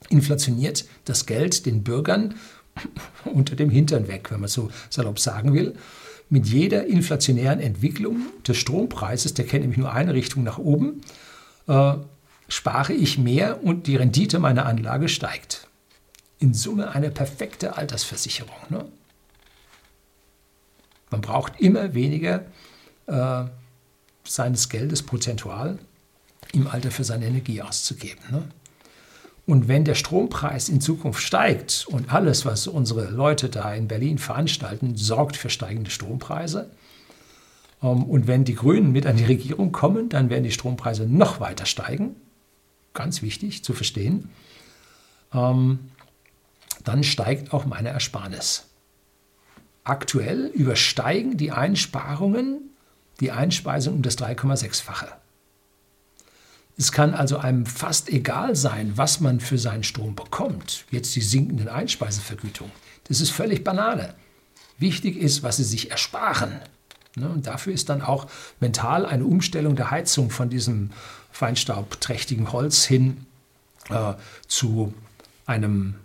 [0.09, 2.35] inflationiert das Geld den Bürgern
[3.25, 5.73] unter dem Hintern weg, wenn man so salopp sagen will.
[6.29, 11.01] Mit jeder inflationären Entwicklung des Strompreises, der kennt nämlich nur eine Richtung nach oben,
[11.67, 11.93] äh,
[12.49, 15.69] spare ich mehr und die Rendite meiner Anlage steigt.
[16.39, 18.51] In Summe eine perfekte Altersversicherung.
[18.69, 18.85] Ne?
[21.09, 22.43] Man braucht immer weniger
[23.07, 23.45] äh,
[24.23, 25.79] seines Geldes prozentual
[26.53, 28.21] im Alter für seine Energie auszugeben.
[28.31, 28.43] Ne?
[29.45, 34.17] Und wenn der Strompreis in Zukunft steigt und alles, was unsere Leute da in Berlin
[34.17, 36.69] veranstalten, sorgt für steigende Strompreise,
[37.81, 41.39] ähm, und wenn die Grünen mit an die Regierung kommen, dann werden die Strompreise noch
[41.39, 42.15] weiter steigen.
[42.93, 44.29] Ganz wichtig zu verstehen.
[45.33, 45.79] Ähm,
[46.83, 48.65] dann steigt auch meine Ersparnis.
[49.83, 52.69] Aktuell übersteigen die Einsparungen
[53.19, 55.07] die Einspeisung um das 3,6-fache.
[56.77, 60.85] Es kann also einem fast egal sein, was man für seinen Strom bekommt.
[60.91, 62.71] Jetzt die sinkenden Einspeisevergütungen.
[63.07, 64.13] Das ist völlig Banane.
[64.77, 66.59] Wichtig ist, was Sie sich ersparen.
[67.15, 67.29] Ne?
[67.29, 68.27] Und dafür ist dann auch
[68.59, 70.91] mental eine Umstellung der Heizung von diesem
[71.31, 73.25] feinstaubträchtigen Holz hin
[73.89, 74.13] äh,
[74.47, 74.93] zu
[75.47, 75.95] einem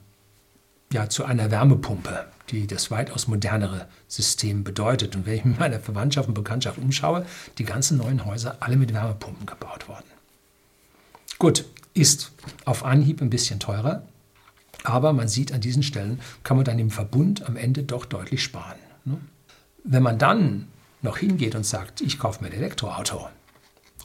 [0.92, 5.16] ja, zu einer Wärmepumpe, die das weitaus modernere System bedeutet.
[5.16, 7.26] Und wenn ich mit meiner Verwandtschaft und Bekanntschaft umschaue,
[7.59, 10.07] die ganzen neuen Häuser alle mit Wärmepumpen gebaut worden.
[11.38, 11.64] Gut,
[11.95, 12.32] ist
[12.64, 14.03] auf Anhieb ein bisschen teurer,
[14.84, 18.43] aber man sieht, an diesen Stellen kann man dann im Verbund am Ende doch deutlich
[18.43, 18.78] sparen.
[19.05, 19.18] Ne?
[19.84, 20.68] Wenn man dann
[21.03, 23.28] noch hingeht und sagt, ich kaufe mir ein Elektroauto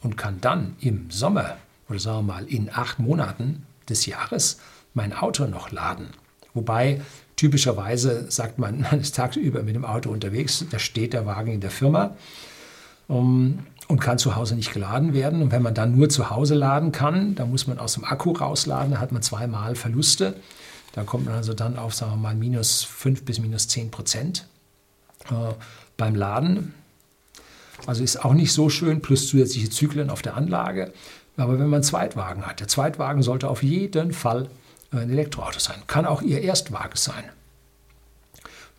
[0.01, 1.57] und kann dann im Sommer
[1.89, 4.59] oder sagen wir mal in acht Monaten des Jahres
[4.93, 6.09] mein Auto noch laden.
[6.53, 7.01] Wobei
[7.37, 11.61] typischerweise sagt man, man ist tagsüber mit dem Auto unterwegs, da steht der Wagen in
[11.61, 12.17] der Firma
[13.07, 15.41] um, und kann zu Hause nicht geladen werden.
[15.41, 18.33] Und wenn man dann nur zu Hause laden kann, dann muss man aus dem Akku
[18.33, 20.35] rausladen, da hat man zweimal Verluste.
[20.91, 24.47] Da kommt man also dann auf, sagen wir mal, minus 5 bis minus 10 Prozent
[25.29, 25.53] äh,
[25.95, 26.73] beim Laden.
[27.85, 30.91] Also ist auch nicht so schön, plus zusätzliche Zyklen auf der Anlage.
[31.37, 34.49] Aber wenn man einen Zweitwagen hat, der Zweitwagen sollte auf jeden Fall
[34.99, 35.77] ein Elektroauto sein.
[35.87, 37.23] Kann auch Ihr Erstwagen sein,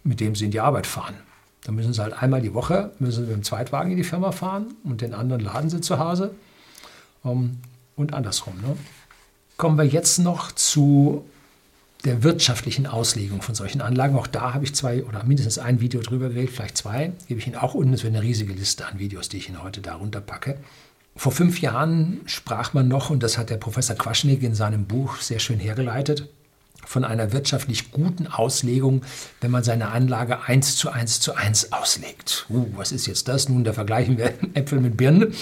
[0.04, 1.14] mit dem Sie in die Arbeit fahren.
[1.64, 4.32] Dann müssen Sie halt einmal die Woche müssen Sie mit dem Zweitwagen in die Firma
[4.32, 6.34] fahren und den anderen laden Sie zu Hause.
[7.22, 7.58] Um,
[7.96, 8.54] und andersrum.
[8.62, 8.76] Ne?
[9.56, 11.24] Kommen wir jetzt noch zu
[12.04, 14.16] der wirtschaftlichen Auslegung von solchen Anlagen.
[14.16, 17.12] Auch da habe ich zwei oder mindestens ein Video drüber gewählt, vielleicht zwei.
[17.26, 17.92] Gebe ich Ihnen auch unten.
[17.92, 20.58] Es wird eine riesige Liste an Videos, die ich Ihnen heute darunter packe.
[21.18, 25.16] Vor fünf Jahren sprach man noch, und das hat der Professor Quaschnik in seinem Buch
[25.16, 26.28] sehr schön hergeleitet,
[26.86, 29.02] von einer wirtschaftlich guten Auslegung,
[29.40, 32.46] wenn man seine Anlage eins zu eins zu eins auslegt.
[32.48, 33.48] Uh, was ist jetzt das?
[33.48, 35.34] Nun, da vergleichen wir Äpfel mit Birnen.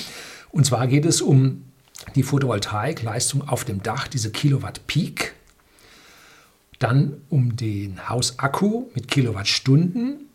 [0.50, 1.66] Und zwar geht es um
[2.14, 5.34] die Photovoltaikleistung auf dem Dach, diese Kilowatt Peak,
[6.78, 10.25] dann um den Hausakku mit Kilowattstunden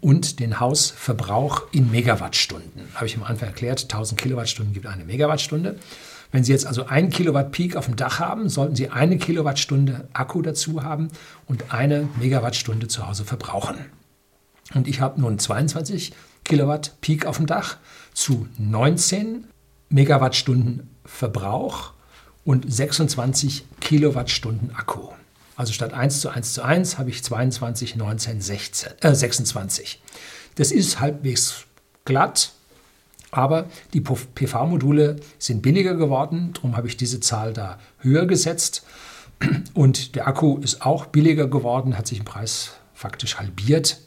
[0.00, 2.88] und den Hausverbrauch in Megawattstunden.
[2.94, 5.78] Habe ich am Anfang erklärt, 1000 Kilowattstunden gibt eine Megawattstunde.
[6.32, 10.08] Wenn Sie jetzt also ein Kilowatt Peak auf dem Dach haben, sollten Sie eine Kilowattstunde
[10.12, 11.08] Akku dazu haben
[11.46, 13.76] und eine Megawattstunde zu Hause verbrauchen.
[14.74, 16.12] Und ich habe nun 22
[16.44, 17.78] Kilowatt Peak auf dem Dach
[18.14, 19.44] zu 19
[19.88, 21.92] Megawattstunden Verbrauch
[22.44, 25.08] und 26 Kilowattstunden Akku.
[25.60, 30.00] Also statt 1 zu 1 zu 1 habe ich 22, 19, 16, äh, 26.
[30.54, 31.66] Das ist halbwegs
[32.06, 32.52] glatt,
[33.30, 38.86] aber die PV-Module sind billiger geworden, darum habe ich diese Zahl da höher gesetzt.
[39.74, 43.98] Und der Akku ist auch billiger geworden, hat sich im Preis faktisch halbiert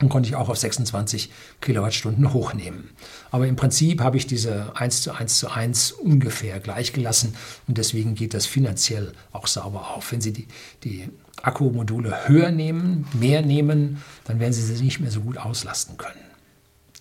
[0.00, 1.30] und konnte ich auch auf 26
[1.60, 2.88] Kilowattstunden hochnehmen.
[3.30, 7.34] Aber im Prinzip habe ich diese 1 zu 1 zu 1 ungefähr gleich gelassen
[7.66, 10.12] und deswegen geht das finanziell auch sauber auf.
[10.12, 10.46] Wenn Sie die,
[10.84, 11.08] die
[11.42, 16.14] Akkumodule höher nehmen, mehr nehmen, dann werden Sie sie nicht mehr so gut auslasten können.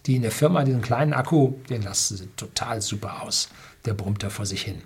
[0.05, 3.49] Die in der Firma, diesen kleinen Akku, den lassen Sie total super aus.
[3.85, 4.81] Der brummt da vor sich hin.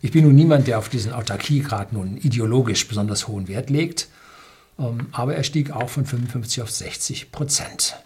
[0.00, 4.08] Ich bin nun niemand, der auf diesen Autarkiegrad nun ideologisch besonders hohen Wert legt.
[4.78, 7.96] Ähm, aber er stieg auch von 55 auf 60 Prozent.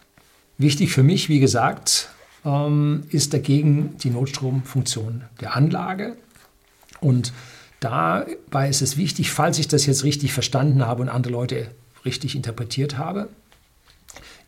[0.63, 2.09] Wichtig für mich, wie gesagt,
[2.45, 6.17] ähm, ist dagegen die Notstromfunktion der Anlage.
[7.01, 7.33] Und
[7.81, 11.73] dabei ist es wichtig, falls ich das jetzt richtig verstanden habe und andere Leute
[12.05, 13.29] richtig interpretiert habe,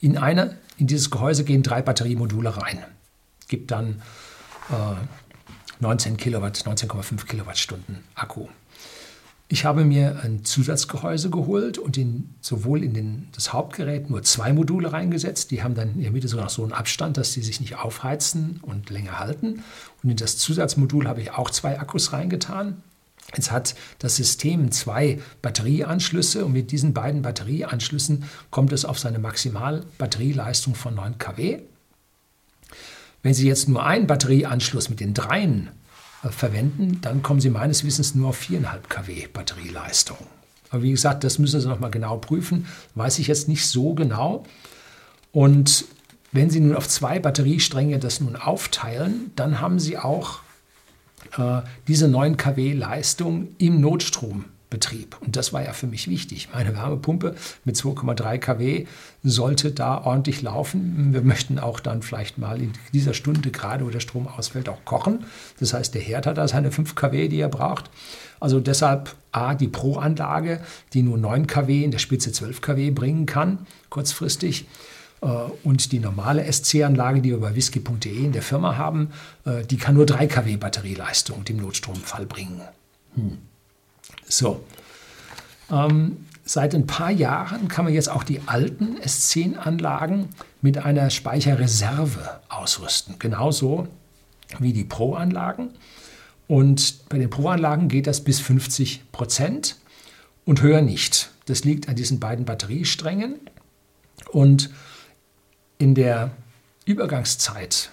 [0.00, 2.78] in, eine, in dieses Gehäuse gehen drei Batteriemodule rein.
[3.48, 4.00] Gibt dann
[4.70, 4.94] äh,
[5.80, 8.46] 19 Kilowatt, 19,5 Kilowattstunden Akku.
[9.54, 14.52] Ich habe mir ein Zusatzgehäuse geholt und in, sowohl in den, das Hauptgerät nur zwei
[14.52, 15.52] Module reingesetzt.
[15.52, 17.76] Die haben dann in der Mitte sogar noch so einen Abstand, dass sie sich nicht
[17.76, 19.62] aufheizen und länger halten.
[20.02, 22.82] Und in das Zusatzmodul habe ich auch zwei Akkus reingetan.
[23.36, 29.20] Jetzt hat das System zwei Batterieanschlüsse und mit diesen beiden Batterieanschlüssen kommt es auf seine
[29.20, 31.60] Maximalbatterieleistung von 9 kW.
[33.22, 35.68] Wenn Sie jetzt nur einen Batterieanschluss mit den dreien
[36.30, 40.18] verwenden, dann kommen Sie meines Wissens nur auf 4,5 kW Batterieleistung.
[40.70, 42.66] Aber wie gesagt, das müssen Sie noch mal genau prüfen.
[42.94, 44.44] Weiß ich jetzt nicht so genau.
[45.32, 45.84] Und
[46.32, 50.40] wenn Sie nun auf zwei Batteriestränge das nun aufteilen, dann haben Sie auch
[51.38, 55.16] äh, diese 9 kW Leistung im Notstrom Betrieb.
[55.20, 56.48] Und das war ja für mich wichtig.
[56.52, 58.86] Meine Wärmepumpe mit 2,3 kW
[59.22, 61.12] sollte da ordentlich laufen.
[61.12, 64.84] Wir möchten auch dann vielleicht mal in dieser Stunde, gerade wo der Strom ausfällt, auch
[64.84, 65.26] kochen.
[65.60, 67.88] Das heißt, der Herd hat da seine 5 kW, die er braucht.
[68.40, 70.60] Also deshalb A, die Pro-Anlage,
[70.92, 74.66] die nur 9 kW, in der Spitze 12 kW bringen kann, kurzfristig.
[75.22, 75.26] Äh,
[75.62, 79.10] und die normale SC-Anlage, die wir bei whisky.de in der Firma haben,
[79.44, 82.60] äh, die kann nur 3 kW Batterieleistung im Notstromfall bringen.
[83.14, 83.38] Hm.
[84.26, 84.64] So.
[85.70, 90.28] Ähm, seit ein paar Jahren kann man jetzt auch die alten S10-Anlagen
[90.60, 93.18] mit einer Speicherreserve ausrüsten.
[93.18, 93.88] Genauso
[94.58, 95.70] wie die Pro-Anlagen.
[96.46, 99.76] Und bei den Pro-Anlagen geht das bis 50 Prozent
[100.44, 101.30] und höher nicht.
[101.46, 103.40] Das liegt an diesen beiden Batteriesträngen.
[104.30, 104.70] Und
[105.78, 106.30] in der
[106.84, 107.90] Übergangszeit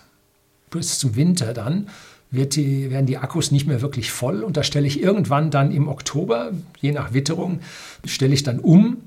[0.70, 1.90] bis zum Winter dann
[2.32, 4.44] die, werden die Akkus nicht mehr wirklich voll.
[4.44, 7.60] Und da stelle ich irgendwann dann im Oktober, je nach Witterung,
[8.06, 8.98] stelle ich dann um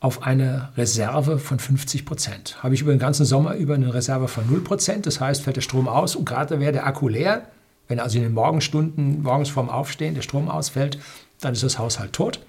[0.00, 2.62] auf eine Reserve von 50 Prozent.
[2.62, 5.06] Habe ich über den ganzen Sommer über eine Reserve von 0 Prozent.
[5.06, 7.46] Das heißt, fällt der Strom aus und gerade wäre der Akku leer.
[7.88, 10.98] Wenn also in den Morgenstunden, morgens vorm Aufstehen der Strom ausfällt,
[11.40, 12.40] dann ist das Haus halt tot.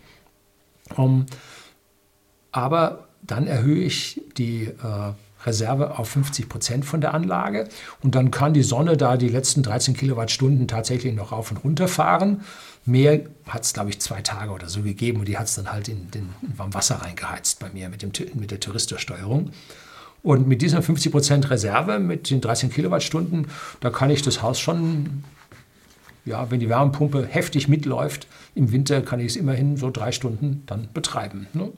[0.96, 1.26] Um,
[2.52, 5.14] aber dann erhöhe ich die äh,
[5.48, 7.68] Reserve auf 50 Prozent von der Anlage.
[8.04, 11.88] Und dann kann die Sonne da die letzten 13 Kilowattstunden tatsächlich noch rauf und runter
[11.88, 12.42] fahren.
[12.86, 15.72] Mehr hat es, glaube ich, zwei Tage oder so gegeben und die hat es dann
[15.72, 19.52] halt in den warm Wasser reingeheizt bei mir mit, dem, mit der Touristorsteuerung.
[20.24, 23.48] Und mit dieser 50 Prozent Reserve, mit den 13 Kilowattstunden,
[23.80, 25.24] da kann ich das Haus schon,
[26.26, 28.28] ja, wenn die Wärmepumpe heftig mitläuft,
[28.58, 31.48] im Winter kann ich es immerhin so drei Stunden dann betreiben.
[31.54, 31.72] Ne?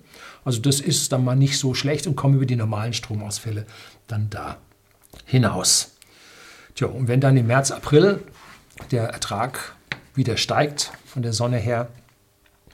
[0.45, 3.65] Also das ist dann mal nicht so schlecht und komme über die normalen Stromausfälle
[4.07, 4.57] dann da
[5.25, 5.95] hinaus.
[6.75, 8.23] Tja, und wenn dann im März, April
[8.91, 9.75] der Ertrag
[10.15, 11.89] wieder steigt von der Sonne her,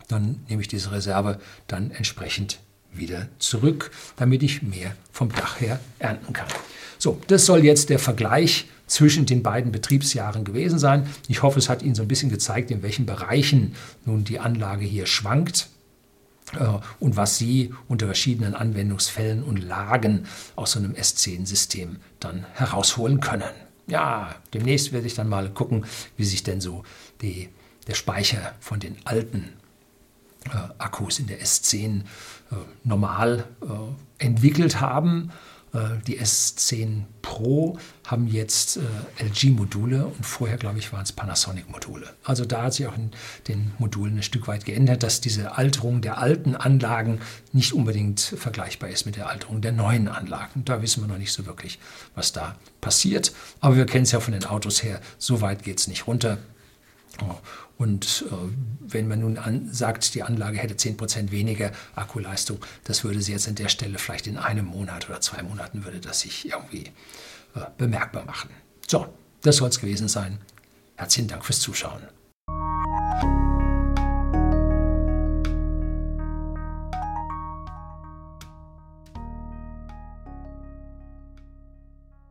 [0.08, 2.60] dann nehme ich diese Reserve dann entsprechend
[2.94, 6.48] wieder zurück, damit ich mehr vom Dach her ernten kann.
[7.00, 11.08] So, das soll jetzt der Vergleich zwischen den beiden Betriebsjahren gewesen sein.
[11.28, 13.76] Ich hoffe, es hat Ihnen so ein bisschen gezeigt, in welchen Bereichen
[14.06, 15.70] nun die Anlage hier schwankt.
[16.54, 16.68] Äh,
[17.00, 20.26] und was Sie unter verschiedenen Anwendungsfällen und Lagen
[20.56, 23.50] aus so einem S10-System dann herausholen können.
[23.88, 25.86] Ja, demnächst werde ich dann mal gucken,
[26.18, 26.84] wie sich denn so
[27.22, 27.50] die,
[27.88, 29.54] der Speicher von den alten
[30.46, 35.32] äh, Akkus in der S10 äh, normal äh, entwickelt haben
[36.08, 42.08] die S10 Pro haben jetzt äh, LG-Module und vorher, glaube ich, waren es Panasonic-Module.
[42.24, 43.12] Also da hat sich auch in
[43.48, 47.20] den Modulen ein Stück weit geändert, dass diese Alterung der alten Anlagen
[47.52, 50.64] nicht unbedingt vergleichbar ist mit der Alterung der neuen Anlagen.
[50.66, 51.80] Da wissen wir noch nicht so wirklich,
[52.14, 53.34] was da passiert.
[53.60, 56.38] Aber wir kennen es ja von den Autos her, so weit geht es nicht runter.
[57.78, 58.36] Und äh,
[58.80, 63.48] wenn man nun an, sagt, die Anlage hätte 10% weniger Akkuleistung, das würde sie jetzt
[63.48, 66.92] an der Stelle vielleicht in einem Monat oder zwei Monaten würde das sich irgendwie
[67.56, 68.50] äh, bemerkbar machen.
[68.88, 69.08] So,
[69.42, 70.40] das soll es gewesen sein.
[70.96, 72.02] Herzlichen Dank fürs Zuschauen.